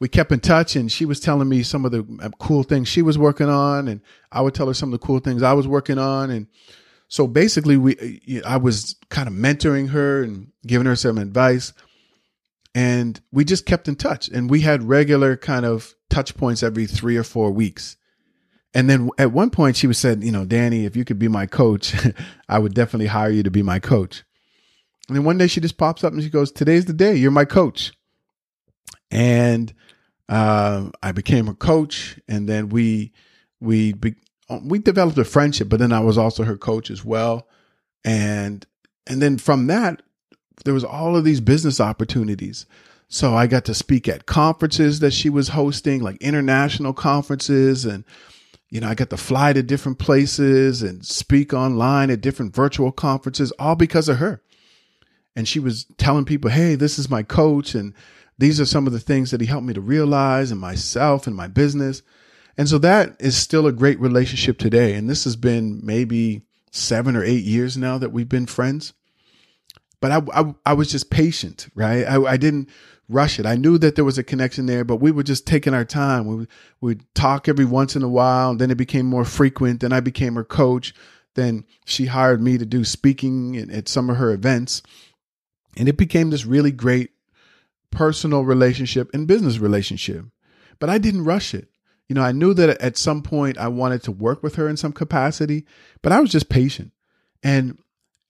We 0.00 0.08
kept 0.08 0.32
in 0.32 0.40
touch, 0.40 0.76
and 0.76 0.90
she 0.90 1.04
was 1.04 1.20
telling 1.20 1.48
me 1.48 1.62
some 1.62 1.84
of 1.84 1.92
the 1.92 2.06
uh, 2.22 2.30
cool 2.38 2.62
things 2.62 2.88
she 2.88 3.02
was 3.02 3.18
working 3.18 3.48
on, 3.48 3.88
and 3.88 4.00
I 4.32 4.40
would 4.40 4.54
tell 4.54 4.68
her 4.68 4.74
some 4.74 4.92
of 4.92 5.00
the 5.00 5.04
cool 5.06 5.18
things 5.18 5.42
I 5.42 5.52
was 5.52 5.68
working 5.68 5.98
on. 5.98 6.30
And 6.30 6.46
so 7.08 7.26
basically, 7.26 7.76
we 7.76 8.42
I 8.44 8.56
was 8.56 8.96
kind 9.08 9.28
of 9.28 9.34
mentoring 9.34 9.90
her 9.90 10.22
and 10.22 10.52
giving 10.66 10.86
her 10.86 10.96
some 10.96 11.18
advice, 11.18 11.72
and 12.74 13.20
we 13.32 13.44
just 13.44 13.66
kept 13.66 13.88
in 13.88 13.96
touch. 13.96 14.28
And 14.28 14.48
we 14.48 14.60
had 14.60 14.82
regular 14.82 15.36
kind 15.36 15.64
of 15.66 15.94
touch 16.10 16.36
points 16.36 16.62
every 16.62 16.86
three 16.86 17.16
or 17.16 17.24
four 17.24 17.50
weeks. 17.50 17.96
And 18.74 18.88
then 18.88 19.08
at 19.18 19.32
one 19.32 19.50
point, 19.50 19.76
she 19.76 19.86
was 19.86 19.98
said, 19.98 20.22
"You 20.22 20.32
know, 20.32 20.44
Danny, 20.44 20.84
if 20.84 20.96
you 20.96 21.04
could 21.04 21.18
be 21.18 21.28
my 21.28 21.46
coach, 21.46 21.94
I 22.48 22.58
would 22.58 22.74
definitely 22.74 23.06
hire 23.06 23.30
you 23.30 23.42
to 23.42 23.50
be 23.50 23.62
my 23.62 23.78
coach." 23.78 24.24
And 25.08 25.16
then 25.16 25.24
one 25.24 25.38
day 25.38 25.46
she 25.46 25.60
just 25.60 25.78
pops 25.78 26.04
up 26.04 26.12
and 26.12 26.22
she 26.22 26.28
goes, 26.28 26.52
Today's 26.52 26.84
the 26.84 26.92
day. 26.92 27.14
You're 27.14 27.30
my 27.30 27.46
coach. 27.46 27.92
And 29.10 29.72
uh, 30.28 30.90
I 31.02 31.12
became 31.12 31.46
her 31.46 31.54
coach. 31.54 32.20
And 32.28 32.46
then 32.46 32.68
we, 32.68 33.12
we, 33.58 33.94
Um, 34.48 34.68
we 34.68 34.78
developed 34.78 35.18
a 35.18 35.24
friendship, 35.24 35.68
but 35.68 35.78
then 35.78 35.92
I 35.92 36.00
was 36.00 36.18
also 36.18 36.44
her 36.44 36.56
coach 36.56 36.90
as 36.90 37.04
well. 37.04 37.48
And, 38.04 38.66
and 39.06 39.20
then 39.20 39.38
from 39.38 39.66
that, 39.66 40.02
there 40.64 40.74
was 40.74 40.84
all 40.84 41.16
of 41.16 41.24
these 41.24 41.40
business 41.40 41.80
opportunities. 41.80 42.66
So 43.08 43.34
I 43.34 43.46
got 43.46 43.64
to 43.66 43.74
speak 43.74 44.08
at 44.08 44.26
conferences 44.26 45.00
that 45.00 45.12
she 45.12 45.30
was 45.30 45.48
hosting, 45.48 46.02
like 46.02 46.16
international 46.20 46.92
conferences. 46.92 47.84
And, 47.84 48.04
you 48.70 48.80
know, 48.80 48.88
I 48.88 48.94
got 48.94 49.10
to 49.10 49.16
fly 49.16 49.52
to 49.52 49.62
different 49.62 49.98
places 49.98 50.82
and 50.82 51.04
speak 51.04 51.54
online 51.54 52.10
at 52.10 52.20
different 52.20 52.54
virtual 52.54 52.92
conferences, 52.92 53.52
all 53.52 53.76
because 53.76 54.08
of 54.08 54.18
her 54.18 54.42
and 55.38 55.46
she 55.46 55.60
was 55.60 55.86
telling 55.98 56.24
people, 56.24 56.50
"Hey, 56.50 56.74
this 56.74 56.98
is 56.98 57.08
my 57.08 57.22
coach, 57.22 57.76
and 57.76 57.94
these 58.38 58.60
are 58.60 58.66
some 58.66 58.88
of 58.88 58.92
the 58.92 58.98
things 58.98 59.30
that 59.30 59.40
he 59.40 59.46
helped 59.46 59.68
me 59.68 59.72
to 59.72 59.80
realize 59.80 60.50
in 60.50 60.58
myself 60.58 61.28
and 61.28 61.36
my 61.36 61.46
business." 61.46 62.02
And 62.58 62.68
so 62.68 62.76
that 62.78 63.16
is 63.20 63.36
still 63.36 63.68
a 63.68 63.72
great 63.72 64.00
relationship 64.00 64.58
today. 64.58 64.94
And 64.94 65.08
this 65.08 65.22
has 65.24 65.36
been 65.36 65.80
maybe 65.84 66.42
seven 66.72 67.14
or 67.14 67.22
eight 67.22 67.44
years 67.44 67.76
now 67.76 67.98
that 67.98 68.12
we've 68.12 68.28
been 68.28 68.46
friends. 68.46 68.92
But 70.00 70.10
I, 70.10 70.40
I, 70.40 70.54
I 70.66 70.72
was 70.74 70.90
just 70.90 71.08
patient, 71.08 71.68
right? 71.74 72.04
I, 72.04 72.20
I 72.22 72.36
didn't 72.36 72.68
rush 73.08 73.38
it. 73.38 73.46
I 73.46 73.54
knew 73.54 73.78
that 73.78 73.94
there 73.94 74.04
was 74.04 74.18
a 74.18 74.24
connection 74.24 74.66
there, 74.66 74.84
but 74.84 74.96
we 74.96 75.12
were 75.12 75.22
just 75.22 75.46
taking 75.46 75.72
our 75.72 75.84
time. 75.84 76.26
We 76.26 76.46
would 76.80 77.14
talk 77.14 77.48
every 77.48 77.64
once 77.64 77.96
in 77.96 78.02
a 78.02 78.08
while, 78.08 78.54
then 78.54 78.70
it 78.70 78.76
became 78.76 79.06
more 79.06 79.24
frequent. 79.24 79.80
Then 79.80 79.92
I 79.92 80.00
became 80.00 80.34
her 80.34 80.44
coach. 80.44 80.94
Then 81.34 81.64
she 81.86 82.06
hired 82.06 82.42
me 82.42 82.58
to 82.58 82.66
do 82.66 82.84
speaking 82.84 83.56
at 83.56 83.88
some 83.88 84.10
of 84.10 84.16
her 84.16 84.32
events. 84.32 84.82
And 85.76 85.88
it 85.88 85.96
became 85.96 86.30
this 86.30 86.44
really 86.44 86.72
great 86.72 87.10
personal 87.90 88.42
relationship 88.42 89.10
and 89.14 89.28
business 89.28 89.58
relationship. 89.58 90.26
But 90.80 90.90
I 90.90 90.98
didn't 90.98 91.24
rush 91.24 91.54
it. 91.54 91.68
You 92.08 92.14
know, 92.14 92.22
I 92.22 92.32
knew 92.32 92.54
that 92.54 92.80
at 92.80 92.96
some 92.96 93.22
point 93.22 93.58
I 93.58 93.68
wanted 93.68 94.02
to 94.04 94.12
work 94.12 94.42
with 94.42 94.54
her 94.54 94.68
in 94.68 94.76
some 94.76 94.92
capacity, 94.92 95.66
but 96.02 96.12
I 96.12 96.20
was 96.20 96.30
just 96.30 96.48
patient. 96.48 96.92
And 97.42 97.78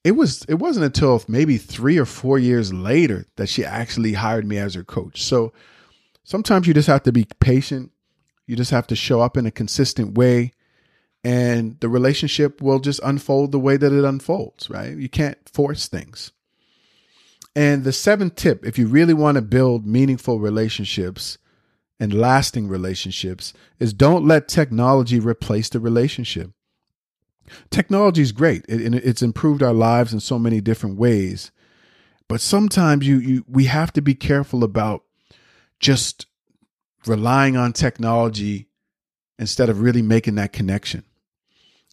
it 0.05 0.13
was 0.13 0.45
it 0.49 0.55
wasn't 0.55 0.87
until 0.87 1.23
maybe 1.29 1.59
3 1.59 1.99
or 1.99 2.05
4 2.05 2.39
years 2.39 2.73
later 2.73 3.27
that 3.37 3.49
she 3.49 3.65
actually 3.65 4.15
hired 4.15 4.47
me 4.47 4.59
as 4.59 4.75
her 4.75 4.85
coach. 4.85 5.23
So 5.23 5.53
sometimes 6.25 6.67
you 6.67 6.75
just 6.75 6.89
have 6.89 7.05
to 7.05 7.13
be 7.13 7.27
patient. 7.41 7.93
You 8.47 8.57
just 8.57 8.71
have 8.71 8.87
to 8.89 8.97
show 8.97 9.21
up 9.21 9.37
in 9.37 9.47
a 9.47 9.51
consistent 9.51 10.17
way 10.17 10.53
and 11.25 11.79
the 11.81 11.89
relationship 11.89 12.63
will 12.63 12.79
just 12.79 13.01
unfold 13.05 13.53
the 13.53 13.59
way 13.59 13.77
that 13.77 13.93
it 13.93 14.05
unfolds, 14.05 14.71
right? 14.71 14.97
You 14.97 15.09
can't 15.09 15.39
force 15.53 15.89
things. 15.89 16.33
And 17.57 17.85
the 17.85 17.93
seventh 17.93 18.37
tip, 18.37 18.65
if 18.65 18.79
you 18.79 18.87
really 18.87 19.15
want 19.15 19.35
to 19.35 19.43
build 19.43 19.87
meaningful 19.87 20.39
relationships 20.39 21.39
and 22.01 22.15
lasting 22.15 22.69
relationships, 22.69 23.53
is 23.79 23.93
don't 23.93 24.27
let 24.27 24.49
technology 24.49 25.19
replace 25.19 25.69
the 25.69 25.81
relationship. 25.81 26.53
Technology 27.71 28.23
is 28.23 28.33
great. 28.33 28.65
It, 28.69 28.95
it's 28.95 29.23
improved 29.23 29.63
our 29.63 29.73
lives 29.73 30.13
in 30.13 30.21
so 30.21 30.39
many 30.39 30.61
different 30.61 30.97
ways. 30.97 31.51
But 32.29 32.41
sometimes 32.41 33.07
you, 33.07 33.19
you 33.19 33.45
we 33.49 33.65
have 33.65 33.93
to 33.95 34.03
be 34.03 34.15
careful 34.15 34.63
about 34.63 35.03
just 35.81 36.27
relying 37.07 37.57
on 37.57 37.73
technology 37.73 38.69
instead 39.39 39.69
of 39.69 39.81
really 39.81 40.03
making 40.03 40.35
that 40.35 40.53
connection. 40.53 41.05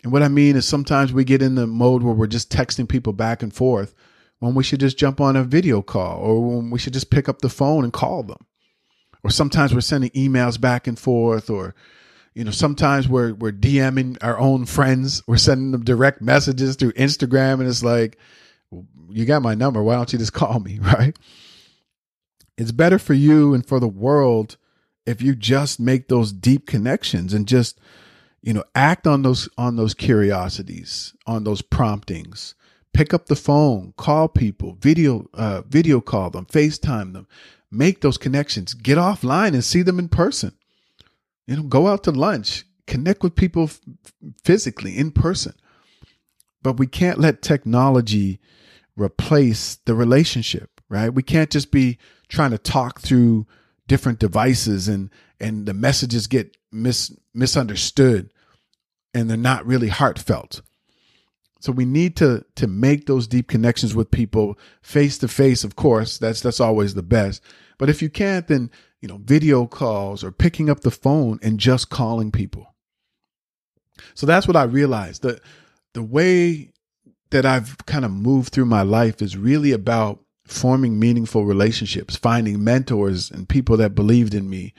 And 0.03 0.11
what 0.11 0.23
I 0.23 0.27
mean 0.27 0.55
is 0.55 0.67
sometimes 0.67 1.13
we 1.13 1.23
get 1.23 1.41
in 1.41 1.55
the 1.55 1.65
mode 1.65 2.03
where 2.03 2.13
we're 2.13 2.27
just 2.27 2.51
texting 2.51 2.87
people 2.87 3.13
back 3.13 3.41
and 3.41 3.53
forth 3.53 3.95
when 4.39 4.53
we 4.53 4.63
should 4.63 4.79
just 4.79 4.97
jump 4.97 5.21
on 5.21 5.35
a 5.35 5.43
video 5.43 5.81
call 5.81 6.19
or 6.19 6.41
when 6.41 6.69
we 6.69 6.79
should 6.79 6.93
just 6.93 7.09
pick 7.09 7.29
up 7.29 7.41
the 7.41 7.49
phone 7.49 7.83
and 7.83 7.93
call 7.93 8.23
them. 8.23 8.45
Or 9.25 9.31
sometimes 9.31 9.73
we're 9.73 9.81
sending 9.81 10.11
emails 10.11 10.61
back 10.61 10.85
and 10.85 10.99
forth 10.99 11.49
or 11.49 11.73
you 12.35 12.43
know 12.43 12.51
sometimes 12.51 13.09
we're 13.09 13.33
we're 13.33 13.51
DMing 13.51 14.19
our 14.21 14.37
own 14.37 14.67
friends, 14.67 15.23
we're 15.25 15.37
sending 15.37 15.71
them 15.71 15.83
direct 15.83 16.21
messages 16.21 16.75
through 16.75 16.91
Instagram 16.91 17.53
and 17.53 17.67
it's 17.67 17.83
like 17.83 18.19
you 19.09 19.25
got 19.25 19.41
my 19.41 19.55
number, 19.55 19.81
why 19.81 19.95
don't 19.95 20.13
you 20.13 20.19
just 20.19 20.33
call 20.41 20.59
me, 20.59 20.77
right? 20.77 21.17
It's 22.55 22.71
better 22.71 22.99
for 22.99 23.15
you 23.15 23.55
and 23.55 23.65
for 23.65 23.79
the 23.79 23.87
world 23.87 24.57
if 25.07 25.23
you 25.23 25.33
just 25.33 25.79
make 25.79 26.07
those 26.07 26.31
deep 26.31 26.67
connections 26.67 27.33
and 27.33 27.47
just 27.47 27.79
you 28.43 28.53
know 28.53 28.63
act 28.75 29.07
on 29.07 29.23
those 29.23 29.49
on 29.57 29.75
those 29.75 29.95
curiosities, 29.95 31.15
on 31.25 31.45
those 31.45 31.63
promptings 31.63 32.53
pick 32.95 33.13
up 33.13 33.25
the 33.25 33.35
phone, 33.35 33.93
call 33.97 34.29
people, 34.29 34.77
video 34.79 35.29
uh, 35.33 35.61
video 35.67 35.99
call 35.99 36.29
them, 36.29 36.45
FaceTime 36.45 37.11
them, 37.11 37.27
make 37.69 37.99
those 37.99 38.17
connections, 38.17 38.73
get 38.73 38.97
offline 38.97 39.53
and 39.53 39.63
see 39.63 39.81
them 39.81 39.99
in 39.99 40.07
person. 40.07 40.53
You 41.45 41.57
know, 41.57 41.63
go 41.63 41.87
out 41.87 42.05
to 42.05 42.11
lunch, 42.11 42.63
connect 42.87 43.21
with 43.21 43.35
people 43.35 43.69
physically 44.43 44.97
in 44.97 45.11
person. 45.11 45.53
But 46.63 46.79
we 46.79 46.87
can't 46.87 47.19
let 47.19 47.41
technology 47.41 48.39
replace 48.95 49.75
the 49.85 49.93
relationship, 49.93 50.81
right? 50.87 51.09
We 51.09 51.21
can't 51.21 51.51
just 51.51 51.71
be 51.71 51.97
trying 52.29 52.51
to 52.51 52.57
talk 52.57 53.01
through 53.01 53.45
different 53.87 54.19
devices 54.19 54.87
and 54.87 55.09
and 55.39 55.65
the 55.65 55.73
messages 55.73 56.27
get 56.27 56.55
mis 56.71 57.11
misunderstood 57.33 58.31
and 59.13 59.29
they're 59.29 59.37
not 59.37 59.65
really 59.65 59.89
heartfelt. 59.89 60.61
So 61.59 61.71
we 61.71 61.85
need 61.85 62.15
to 62.17 62.45
to 62.55 62.67
make 62.67 63.05
those 63.05 63.27
deep 63.27 63.47
connections 63.47 63.95
with 63.95 64.11
people 64.11 64.57
face 64.81 65.17
to 65.19 65.27
face. 65.27 65.63
Of 65.63 65.75
course, 65.75 66.17
that's 66.17 66.41
that's 66.41 66.59
always 66.59 66.93
the 66.93 67.03
best. 67.03 67.41
But 67.77 67.89
if 67.89 68.01
you 68.01 68.09
can't, 68.09 68.47
then 68.47 68.69
you 69.01 69.07
know 69.07 69.19
video 69.23 69.65
calls 69.65 70.23
or 70.23 70.31
picking 70.31 70.69
up 70.69 70.81
the 70.81 70.91
phone 70.91 71.39
and 71.41 71.59
just 71.59 71.89
calling 71.89 72.31
people. 72.31 72.75
So 74.13 74.25
that's 74.25 74.47
what 74.47 74.57
I 74.57 74.63
realized. 74.63 75.21
The 75.21 75.39
the 75.93 76.03
way 76.03 76.71
that 77.31 77.45
I've 77.45 77.77
kind 77.85 78.05
of 78.05 78.11
moved 78.11 78.53
through 78.53 78.65
my 78.65 78.81
life 78.81 79.21
is 79.21 79.37
really 79.37 79.71
about 79.71 80.19
forming 80.45 80.99
meaningful 80.99 81.45
relationships, 81.45 82.15
finding 82.15 82.63
mentors 82.63 83.31
and 83.31 83.49
people 83.49 83.77
that 83.77 83.95
believed 83.95 84.33
in 84.33 84.49
me, 84.49 84.73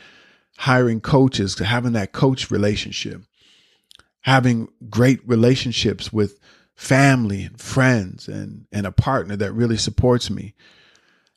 hiring 0.59 1.01
coaches, 1.01 1.59
having 1.59 1.93
that 1.93 2.12
coach 2.12 2.51
relationship, 2.51 3.23
having 4.21 4.69
great 4.89 5.21
relationships 5.27 6.12
with 6.12 6.39
family 6.77 7.43
and 7.43 7.59
friends 7.59 8.29
and, 8.29 8.67
and 8.71 8.87
a 8.87 8.93
partner 8.93 9.35
that 9.37 9.53
really 9.53 9.79
supports 9.79 10.31
me. 10.31 10.55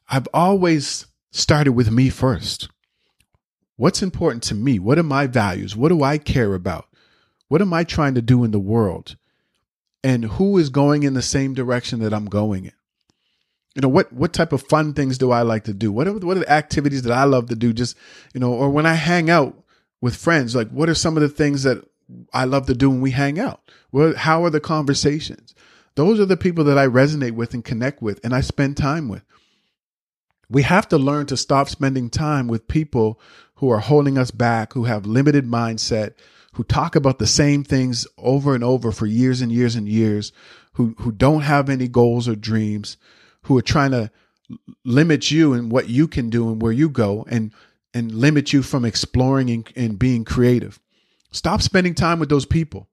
I've 0.09 0.27
always 0.33 1.07
started 1.31 1.71
with 1.71 1.89
me 1.91 2.09
first. 2.09 2.69
What's 3.77 4.01
important 4.01 4.43
to 4.43 4.55
me? 4.55 4.77
What 4.77 4.99
are 4.99 5.03
my 5.03 5.25
values? 5.25 5.75
What 5.75 5.89
do 5.89 6.03
I 6.03 6.17
care 6.17 6.53
about? 6.53 6.85
What 7.47 7.61
am 7.61 7.73
I 7.73 7.83
trying 7.83 8.15
to 8.15 8.21
do 8.21 8.43
in 8.43 8.51
the 8.51 8.59
world? 8.59 9.15
And 10.03 10.25
who 10.25 10.57
is 10.57 10.69
going 10.69 11.03
in 11.03 11.13
the 11.13 11.21
same 11.21 11.53
direction 11.53 11.99
that 11.99 12.13
I'm 12.13 12.25
going 12.25 12.65
in? 12.65 12.73
You 13.75 13.81
know, 13.81 13.89
what 13.89 14.11
what 14.11 14.33
type 14.33 14.51
of 14.51 14.63
fun 14.63 14.93
things 14.93 15.17
do 15.17 15.31
I 15.31 15.43
like 15.43 15.63
to 15.65 15.73
do? 15.73 15.91
What 15.91 16.07
are, 16.07 16.13
what 16.13 16.35
are 16.35 16.41
the 16.41 16.51
activities 16.51 17.03
that 17.03 17.13
I 17.13 17.23
love 17.23 17.47
to 17.49 17.55
do? 17.55 17.71
Just, 17.71 17.95
you 18.33 18.39
know, 18.39 18.51
or 18.51 18.69
when 18.69 18.85
I 18.85 18.93
hang 18.93 19.29
out 19.29 19.55
with 20.01 20.15
friends, 20.15 20.55
like 20.55 20.69
what 20.69 20.89
are 20.89 20.95
some 20.95 21.15
of 21.15 21.21
the 21.21 21.29
things 21.29 21.63
that 21.63 21.88
I 22.33 22.45
love 22.45 22.65
to 22.67 22.73
do 22.73 22.89
when 22.89 23.01
we 23.01 23.11
hang 23.11 23.39
out? 23.39 23.61
Well, 23.91 24.15
how 24.15 24.43
are 24.43 24.49
the 24.49 24.59
conversations? 24.59 25.53
Those 25.95 26.19
are 26.19 26.25
the 26.25 26.37
people 26.37 26.63
that 26.65 26.77
I 26.77 26.87
resonate 26.87 27.33
with 27.33 27.53
and 27.53 27.63
connect 27.63 28.01
with 28.01 28.19
and 28.23 28.33
I 28.33 28.41
spend 28.41 28.77
time 28.77 29.09
with. 29.09 29.23
We 30.49 30.63
have 30.63 30.87
to 30.89 30.97
learn 30.97 31.27
to 31.27 31.37
stop 31.37 31.69
spending 31.69 32.09
time 32.09 32.47
with 32.47 32.67
people 32.67 33.19
who 33.55 33.69
are 33.69 33.79
holding 33.79 34.17
us 34.17 34.31
back, 34.31 34.73
who 34.73 34.85
have 34.85 35.05
limited 35.05 35.45
mindset, 35.45 36.13
who 36.53 36.63
talk 36.63 36.95
about 36.95 37.19
the 37.19 37.27
same 37.27 37.63
things 37.63 38.07
over 38.17 38.55
and 38.55 38.63
over 38.63 38.91
for 38.91 39.05
years 39.05 39.41
and 39.41 39.51
years 39.51 39.75
and 39.75 39.87
years, 39.87 40.31
who 40.73 40.95
who 40.99 41.11
don't 41.11 41.41
have 41.41 41.69
any 41.69 41.87
goals 41.87 42.27
or 42.27 42.35
dreams, 42.35 42.97
who 43.43 43.57
are 43.57 43.61
trying 43.61 43.91
to 43.91 44.09
limit 44.83 45.29
you 45.29 45.53
and 45.53 45.71
what 45.71 45.89
you 45.89 46.07
can 46.07 46.29
do 46.29 46.49
and 46.49 46.61
where 46.61 46.71
you 46.71 46.89
go 46.89 47.25
and 47.29 47.51
and 47.93 48.11
limit 48.13 48.53
you 48.53 48.63
from 48.63 48.85
exploring 48.85 49.49
and, 49.49 49.71
and 49.75 49.99
being 49.99 50.23
creative. 50.23 50.79
Stop 51.31 51.61
spending 51.61 51.93
time 51.93 52.19
with 52.19 52.29
those 52.29 52.45
people. 52.45 52.89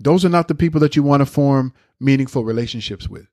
Those 0.00 0.24
are 0.24 0.30
not 0.30 0.48
the 0.48 0.54
people 0.54 0.80
that 0.80 0.96
you 0.96 1.02
want 1.02 1.20
to 1.20 1.26
form 1.26 1.74
meaningful 2.00 2.44
relationships 2.44 3.08
with. 3.08 3.26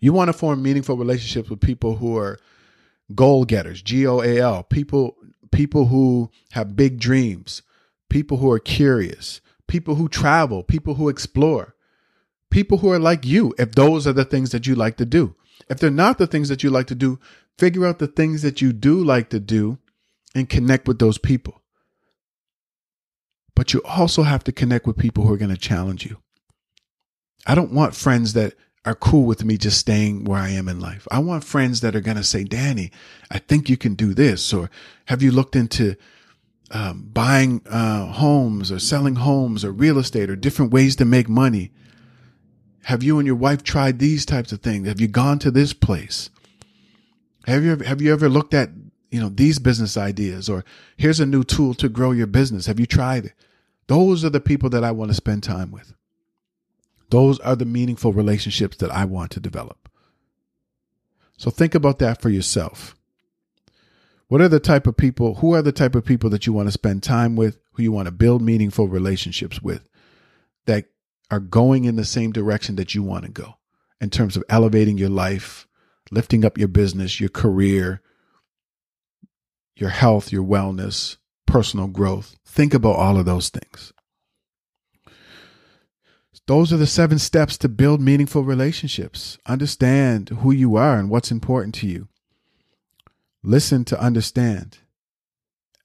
You 0.00 0.12
want 0.12 0.28
to 0.28 0.32
form 0.32 0.62
meaningful 0.62 0.96
relationships 0.96 1.50
with 1.50 1.60
people 1.60 1.96
who 1.96 2.16
are 2.16 2.38
goal 3.14 3.44
getters, 3.44 3.82
G 3.82 4.06
O 4.06 4.22
A 4.22 4.38
L, 4.38 4.62
people 4.62 5.16
people 5.50 5.86
who 5.86 6.30
have 6.52 6.76
big 6.76 6.98
dreams, 6.98 7.62
people 8.08 8.38
who 8.38 8.50
are 8.50 8.58
curious, 8.58 9.40
people 9.68 9.96
who 9.96 10.08
travel, 10.08 10.62
people 10.62 10.94
who 10.94 11.08
explore, 11.08 11.74
people 12.50 12.78
who 12.78 12.90
are 12.90 12.98
like 12.98 13.26
you, 13.26 13.54
if 13.58 13.72
those 13.72 14.06
are 14.06 14.12
the 14.12 14.24
things 14.24 14.50
that 14.50 14.66
you 14.66 14.74
like 14.74 14.96
to 14.96 15.04
do. 15.04 15.34
If 15.68 15.78
they're 15.78 15.90
not 15.90 16.18
the 16.18 16.26
things 16.26 16.48
that 16.48 16.62
you 16.62 16.70
like 16.70 16.86
to 16.88 16.94
do, 16.94 17.18
figure 17.58 17.86
out 17.86 17.98
the 17.98 18.06
things 18.06 18.42
that 18.42 18.62
you 18.62 18.72
do 18.72 19.02
like 19.02 19.30
to 19.30 19.40
do 19.40 19.78
and 20.34 20.48
connect 20.48 20.88
with 20.88 20.98
those 20.98 21.18
people. 21.18 21.62
But 23.54 23.72
you 23.72 23.82
also 23.84 24.22
have 24.22 24.44
to 24.44 24.52
connect 24.52 24.86
with 24.86 24.96
people 24.96 25.24
who 25.24 25.32
are 25.32 25.38
going 25.38 25.50
to 25.54 25.56
challenge 25.56 26.04
you. 26.04 26.18
I 27.46 27.54
don't 27.54 27.72
want 27.72 27.94
friends 27.94 28.32
that 28.32 28.54
are 28.84 28.94
cool 28.94 29.24
with 29.24 29.44
me 29.44 29.56
just 29.56 29.78
staying 29.78 30.24
where 30.24 30.40
I 30.40 30.50
am 30.50 30.68
in 30.68 30.80
life. 30.80 31.08
I 31.10 31.18
want 31.18 31.44
friends 31.44 31.80
that 31.80 31.96
are 31.96 32.00
going 32.00 32.16
to 32.16 32.24
say, 32.24 32.44
Danny, 32.44 32.90
I 33.30 33.38
think 33.38 33.68
you 33.68 33.76
can 33.76 33.94
do 33.94 34.12
this. 34.12 34.52
Or 34.52 34.70
have 35.06 35.22
you 35.22 35.30
looked 35.30 35.56
into 35.56 35.96
um, 36.70 37.08
buying 37.12 37.62
uh, 37.66 38.06
homes 38.06 38.70
or 38.70 38.78
selling 38.78 39.16
homes 39.16 39.64
or 39.64 39.72
real 39.72 39.98
estate 39.98 40.28
or 40.28 40.36
different 40.36 40.72
ways 40.72 40.96
to 40.96 41.04
make 41.04 41.28
money? 41.28 41.70
Have 42.84 43.02
you 43.02 43.18
and 43.18 43.26
your 43.26 43.36
wife 43.36 43.62
tried 43.62 43.98
these 43.98 44.26
types 44.26 44.52
of 44.52 44.60
things? 44.60 44.86
Have 44.86 45.00
you 45.00 45.08
gone 45.08 45.38
to 45.38 45.50
this 45.50 45.72
place? 45.72 46.28
Have 47.46 47.62
you 47.64 47.76
have 47.76 48.02
you 48.02 48.12
ever 48.12 48.28
looked 48.28 48.54
at 48.54 48.70
you 49.14 49.20
know 49.20 49.28
these 49.28 49.60
business 49.60 49.96
ideas 49.96 50.48
or 50.48 50.64
here's 50.96 51.20
a 51.20 51.26
new 51.26 51.44
tool 51.44 51.72
to 51.74 51.88
grow 51.88 52.10
your 52.10 52.26
business? 52.26 52.66
Have 52.66 52.80
you 52.80 52.86
tried 52.86 53.26
it? 53.26 53.34
Those 53.86 54.24
are 54.24 54.30
the 54.30 54.40
people 54.40 54.68
that 54.70 54.82
I 54.82 54.90
want 54.90 55.12
to 55.12 55.14
spend 55.14 55.44
time 55.44 55.70
with. 55.70 55.94
Those 57.10 57.38
are 57.38 57.54
the 57.54 57.64
meaningful 57.64 58.12
relationships 58.12 58.76
that 58.78 58.90
I 58.90 59.04
want 59.04 59.30
to 59.30 59.40
develop. 59.40 59.88
So 61.38 61.48
think 61.48 61.76
about 61.76 62.00
that 62.00 62.20
for 62.20 62.28
yourself. 62.28 62.96
What 64.26 64.40
are 64.40 64.48
the 64.48 64.58
type 64.58 64.88
of 64.88 64.96
people, 64.96 65.36
who 65.36 65.54
are 65.54 65.62
the 65.62 65.70
type 65.70 65.94
of 65.94 66.04
people 66.04 66.28
that 66.30 66.44
you 66.44 66.52
want 66.52 66.66
to 66.66 66.72
spend 66.72 67.04
time 67.04 67.36
with, 67.36 67.60
who 67.74 67.84
you 67.84 67.92
want 67.92 68.06
to 68.06 68.12
build 68.12 68.42
meaningful 68.42 68.88
relationships 68.88 69.62
with 69.62 69.88
that 70.66 70.86
are 71.30 71.38
going 71.38 71.84
in 71.84 71.94
the 71.94 72.04
same 72.04 72.32
direction 72.32 72.74
that 72.76 72.96
you 72.96 73.04
want 73.04 73.26
to 73.26 73.30
go 73.30 73.58
in 74.00 74.10
terms 74.10 74.36
of 74.36 74.42
elevating 74.48 74.98
your 74.98 75.08
life, 75.08 75.68
lifting 76.10 76.44
up 76.44 76.58
your 76.58 76.66
business, 76.66 77.20
your 77.20 77.28
career, 77.28 78.00
your 79.76 79.90
health, 79.90 80.32
your 80.32 80.44
wellness, 80.44 81.16
personal 81.46 81.86
growth. 81.86 82.36
Think 82.44 82.74
about 82.74 82.96
all 82.96 83.16
of 83.16 83.26
those 83.26 83.48
things. 83.48 83.92
Those 86.46 86.72
are 86.72 86.76
the 86.76 86.86
seven 86.86 87.18
steps 87.18 87.56
to 87.58 87.68
build 87.68 88.02
meaningful 88.02 88.44
relationships. 88.44 89.38
Understand 89.46 90.28
who 90.28 90.52
you 90.52 90.76
are 90.76 90.98
and 90.98 91.08
what's 91.08 91.30
important 91.30 91.74
to 91.76 91.86
you. 91.86 92.08
Listen 93.42 93.84
to 93.86 94.00
understand. 94.00 94.78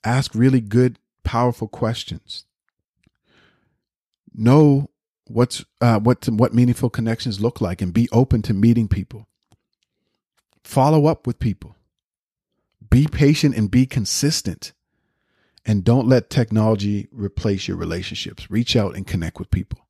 Ask 0.04 0.36
really 0.36 0.60
good, 0.60 0.99
powerful 1.23 1.67
questions. 1.67 2.45
Know 4.34 4.89
what's 5.28 5.63
uh, 5.82 5.99
what 5.99 6.28
what 6.30 6.54
meaningful 6.54 6.89
connections 6.89 7.39
look 7.39 7.62
like, 7.62 7.82
and 7.82 7.93
be 7.93 8.08
open 8.12 8.41
to 8.43 8.54
meeting 8.54 8.88
people. 8.88 9.28
Follow 10.63 11.06
up 11.06 11.25
with 11.28 11.39
people. 11.39 11.75
Be 12.89 13.08
patient 13.08 13.56
and 13.56 13.69
be 13.69 13.86
consistent. 13.86 14.73
And 15.65 15.84
don't 15.84 16.08
let 16.08 16.30
technology 16.30 17.08
replace 17.12 17.67
your 17.67 17.78
relationships. 17.78 18.49
Reach 18.49 18.75
out 18.75 18.95
and 18.95 19.06
connect 19.06 19.39
with 19.39 19.52
people. 19.52 19.88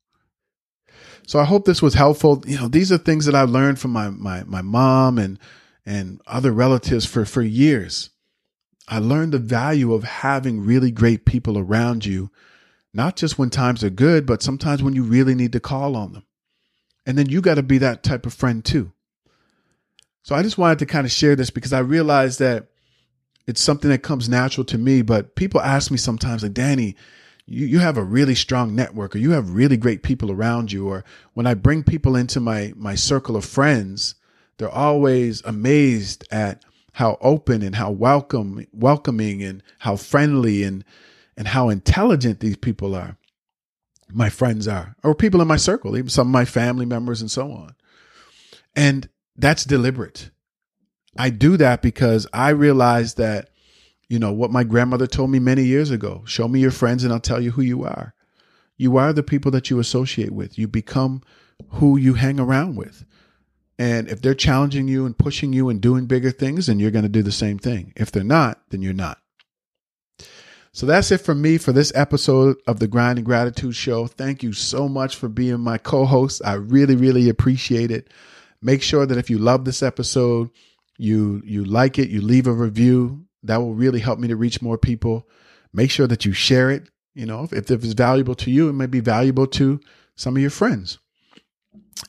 So 1.26 1.38
I 1.38 1.44
hope 1.44 1.64
this 1.64 1.80
was 1.80 1.94
helpful. 1.94 2.42
You 2.46 2.58
know, 2.58 2.68
these 2.68 2.90
are 2.90 2.98
things 2.98 3.26
that 3.26 3.34
I 3.34 3.42
learned 3.42 3.78
from 3.78 3.92
my 3.92 4.10
my 4.10 4.42
my 4.44 4.62
mom 4.62 5.18
and 5.18 5.38
and 5.86 6.20
other 6.26 6.52
relatives 6.52 7.06
for 7.06 7.24
for 7.24 7.42
years. 7.42 8.10
I 8.88 8.98
learned 8.98 9.32
the 9.32 9.38
value 9.38 9.94
of 9.94 10.02
having 10.02 10.64
really 10.64 10.90
great 10.90 11.24
people 11.24 11.56
around 11.56 12.04
you, 12.04 12.30
not 12.92 13.14
just 13.14 13.38
when 13.38 13.50
times 13.50 13.84
are 13.84 13.90
good, 13.90 14.26
but 14.26 14.42
sometimes 14.42 14.82
when 14.82 14.94
you 14.94 15.04
really 15.04 15.36
need 15.36 15.52
to 15.52 15.60
call 15.60 15.94
on 15.94 16.12
them. 16.12 16.24
And 17.06 17.16
then 17.16 17.28
you 17.28 17.40
got 17.40 17.54
to 17.54 17.62
be 17.62 17.78
that 17.78 18.02
type 18.02 18.26
of 18.26 18.34
friend 18.34 18.64
too. 18.64 18.92
So 20.22 20.34
I 20.34 20.42
just 20.42 20.58
wanted 20.58 20.80
to 20.80 20.86
kind 20.86 21.06
of 21.06 21.12
share 21.12 21.36
this 21.36 21.50
because 21.50 21.72
I 21.72 21.78
realized 21.78 22.40
that 22.40 22.69
it's 23.50 23.60
something 23.60 23.90
that 23.90 24.02
comes 24.02 24.28
natural 24.28 24.64
to 24.66 24.78
me, 24.78 25.02
but 25.02 25.34
people 25.34 25.60
ask 25.60 25.90
me 25.90 25.98
sometimes 25.98 26.42
like, 26.42 26.54
"Danny, 26.54 26.96
you, 27.46 27.66
you 27.66 27.78
have 27.80 27.98
a 27.98 28.02
really 28.02 28.34
strong 28.34 28.74
network 28.74 29.14
or 29.14 29.18
you 29.18 29.32
have 29.32 29.50
really 29.50 29.76
great 29.76 30.02
people 30.02 30.30
around 30.30 30.72
you 30.72 30.88
or 30.88 31.04
when 31.34 31.46
i 31.46 31.54
bring 31.54 31.82
people 31.82 32.14
into 32.14 32.38
my 32.38 32.72
my 32.76 32.94
circle 32.94 33.36
of 33.36 33.44
friends 33.44 34.14
they're 34.56 34.68
always 34.68 35.42
amazed 35.44 36.26
at 36.30 36.64
how 36.92 37.18
open 37.20 37.62
and 37.62 37.74
how 37.74 37.90
welcome 37.90 38.64
welcoming 38.72 39.42
and 39.42 39.62
how 39.80 39.96
friendly 39.96 40.62
and 40.62 40.84
and 41.36 41.48
how 41.48 41.68
intelligent 41.68 42.40
these 42.40 42.56
people 42.56 42.94
are 42.94 43.16
my 44.12 44.28
friends 44.28 44.66
are 44.68 44.96
or 45.02 45.14
people 45.14 45.40
in 45.40 45.48
my 45.48 45.56
circle 45.56 45.96
even 45.96 46.08
some 46.08 46.28
of 46.28 46.32
my 46.32 46.44
family 46.44 46.86
members 46.86 47.20
and 47.20 47.30
so 47.30 47.50
on. 47.50 47.74
And 48.76 49.08
that's 49.36 49.64
deliberate 49.64 50.30
i 51.16 51.30
do 51.30 51.56
that 51.56 51.82
because 51.82 52.26
i 52.32 52.50
realize 52.50 53.14
that 53.14 53.50
you 54.10 54.18
know, 54.18 54.32
what 54.32 54.50
my 54.50 54.64
grandmother 54.64 55.06
told 55.06 55.30
me 55.30 55.38
many 55.38 55.62
years 55.62 55.92
ago 55.92 56.24
show 56.26 56.48
me 56.48 56.60
your 56.60 56.72
friends 56.72 57.04
and 57.04 57.12
I'll 57.12 57.20
tell 57.20 57.40
you 57.40 57.52
who 57.52 57.62
you 57.62 57.84
are. 57.84 58.12
You 58.76 58.96
are 58.96 59.12
the 59.12 59.22
people 59.22 59.52
that 59.52 59.70
you 59.70 59.78
associate 59.78 60.32
with. 60.32 60.58
You 60.58 60.66
become 60.66 61.22
who 61.74 61.96
you 61.96 62.14
hang 62.14 62.40
around 62.40 62.74
with. 62.74 63.04
And 63.78 64.08
if 64.08 64.20
they're 64.20 64.34
challenging 64.34 64.88
you 64.88 65.06
and 65.06 65.16
pushing 65.16 65.52
you 65.52 65.68
and 65.68 65.80
doing 65.80 66.06
bigger 66.06 66.32
things, 66.32 66.66
then 66.66 66.80
you're 66.80 66.90
going 66.90 67.04
to 67.04 67.08
do 67.08 67.22
the 67.22 67.30
same 67.30 67.58
thing. 67.58 67.92
If 67.96 68.10
they're 68.10 68.24
not, 68.24 68.60
then 68.70 68.82
you're 68.82 68.92
not. 68.92 69.18
So 70.72 70.86
that's 70.86 71.12
it 71.12 71.18
for 71.18 71.34
me 71.34 71.56
for 71.56 71.72
this 71.72 71.92
episode 71.94 72.56
of 72.66 72.80
the 72.80 72.88
Grind 72.88 73.18
and 73.18 73.26
Gratitude 73.26 73.76
Show. 73.76 74.06
Thank 74.06 74.42
you 74.42 74.52
so 74.52 74.88
much 74.88 75.16
for 75.16 75.28
being 75.28 75.60
my 75.60 75.78
co 75.78 76.04
host. 76.04 76.42
I 76.44 76.54
really, 76.54 76.96
really 76.96 77.28
appreciate 77.28 77.90
it. 77.92 78.08
Make 78.60 78.82
sure 78.82 79.06
that 79.06 79.18
if 79.18 79.30
you 79.30 79.38
love 79.38 79.64
this 79.64 79.82
episode, 79.82 80.50
you 81.00 81.42
you 81.44 81.64
like 81.64 81.98
it, 81.98 82.10
you 82.10 82.20
leave 82.20 82.46
a 82.46 82.52
review, 82.52 83.24
that 83.42 83.58
will 83.58 83.74
really 83.74 84.00
help 84.00 84.18
me 84.18 84.28
to 84.28 84.36
reach 84.36 84.62
more 84.62 84.78
people. 84.78 85.28
Make 85.72 85.90
sure 85.90 86.06
that 86.06 86.24
you 86.24 86.32
share 86.32 86.70
it. 86.70 86.88
You 87.14 87.26
know, 87.26 87.44
if, 87.44 87.52
if 87.52 87.70
it's 87.70 87.92
valuable 87.92 88.34
to 88.36 88.50
you, 88.50 88.68
it 88.68 88.74
may 88.74 88.86
be 88.86 89.00
valuable 89.00 89.46
to 89.48 89.80
some 90.14 90.36
of 90.36 90.42
your 90.42 90.50
friends. 90.50 90.98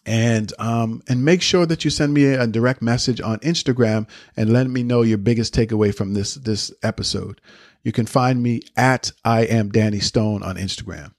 And 0.06 0.54
um, 0.60 1.02
and 1.08 1.26
make 1.26 1.42
sure 1.42 1.66
that 1.66 1.84
you 1.84 1.92
send 1.92 2.14
me 2.14 2.26
a, 2.26 2.44
a 2.44 2.48
direct 2.48 2.82
message 2.82 3.20
on 3.20 3.40
Instagram 3.40 4.08
and 4.38 4.54
let 4.54 4.70
me 4.70 4.84
know 4.84 5.02
your 5.02 5.18
biggest 5.18 5.54
takeaway 5.54 5.94
from 5.94 6.14
this 6.14 6.36
this 6.36 6.72
episode. 6.84 7.42
You 7.84 7.92
can 7.92 8.06
find 8.06 8.42
me 8.42 8.62
at 8.78 9.12
I 9.26 9.42
am 9.42 9.70
Danny 9.70 10.00
Stone 10.00 10.44
on 10.44 10.56
Instagram. 10.56 11.14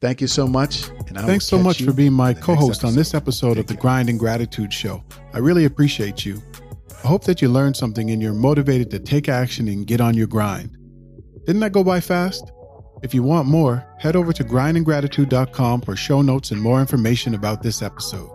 Thank 0.00 0.20
you 0.20 0.28
so 0.28 0.46
much. 0.46 0.88
And 1.08 1.18
I 1.18 1.26
Thanks 1.26 1.46
so 1.46 1.58
much 1.58 1.82
for 1.82 1.92
being 1.92 2.12
my 2.12 2.32
co 2.32 2.54
host 2.54 2.84
on 2.84 2.94
this 2.94 3.14
episode 3.14 3.58
of 3.58 3.66
the. 3.66 3.74
Grind 3.74 4.08
and 4.08 4.18
Gratitude 4.18 4.72
Show. 4.72 5.02
I 5.32 5.38
really 5.38 5.64
appreciate 5.64 6.24
you. 6.24 6.40
I 7.04 7.08
hope 7.08 7.24
that 7.24 7.42
you 7.42 7.48
learned 7.48 7.76
something 7.76 8.10
and 8.10 8.20
you're 8.22 8.32
motivated 8.34 8.90
to 8.90 8.98
take 8.98 9.28
action 9.28 9.68
and 9.68 9.86
get 9.86 10.00
on 10.00 10.14
your 10.14 10.26
grind. 10.26 10.76
Didn't 11.46 11.60
that 11.60 11.72
go 11.72 11.82
by 11.82 12.00
fast? 12.00 12.52
If 13.02 13.14
you 13.14 13.22
want 13.22 13.48
more, 13.48 13.86
head 13.98 14.16
over 14.16 14.32
to 14.32 14.44
grindandgratitude.com 14.44 15.82
for 15.82 15.96
show 15.96 16.22
notes 16.22 16.50
and 16.50 16.60
more 16.60 16.80
information 16.80 17.34
about 17.34 17.62
this 17.62 17.82
episode. 17.82 18.30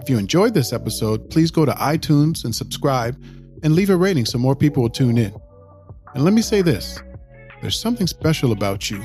If 0.00 0.10
you 0.10 0.18
enjoyed 0.18 0.54
this 0.54 0.72
episode, 0.72 1.30
please 1.30 1.50
go 1.50 1.64
to 1.64 1.72
iTunes 1.72 2.44
and 2.44 2.54
subscribe 2.54 3.20
and 3.62 3.74
leave 3.74 3.90
a 3.90 3.96
rating 3.96 4.26
so 4.26 4.38
more 4.38 4.56
people 4.56 4.82
will 4.82 4.90
tune 4.90 5.18
in. 5.18 5.34
And 6.14 6.24
let 6.24 6.34
me 6.34 6.42
say 6.42 6.62
this 6.62 7.00
there's 7.62 7.78
something 7.78 8.06
special 8.06 8.52
about 8.52 8.90
you. 8.90 9.04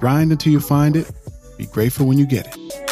Grind 0.00 0.32
until 0.32 0.52
you 0.52 0.60
find 0.60 0.96
it, 0.96 1.10
be 1.56 1.66
grateful 1.66 2.06
when 2.06 2.18
you 2.18 2.26
get 2.26 2.46
it. 2.46 2.83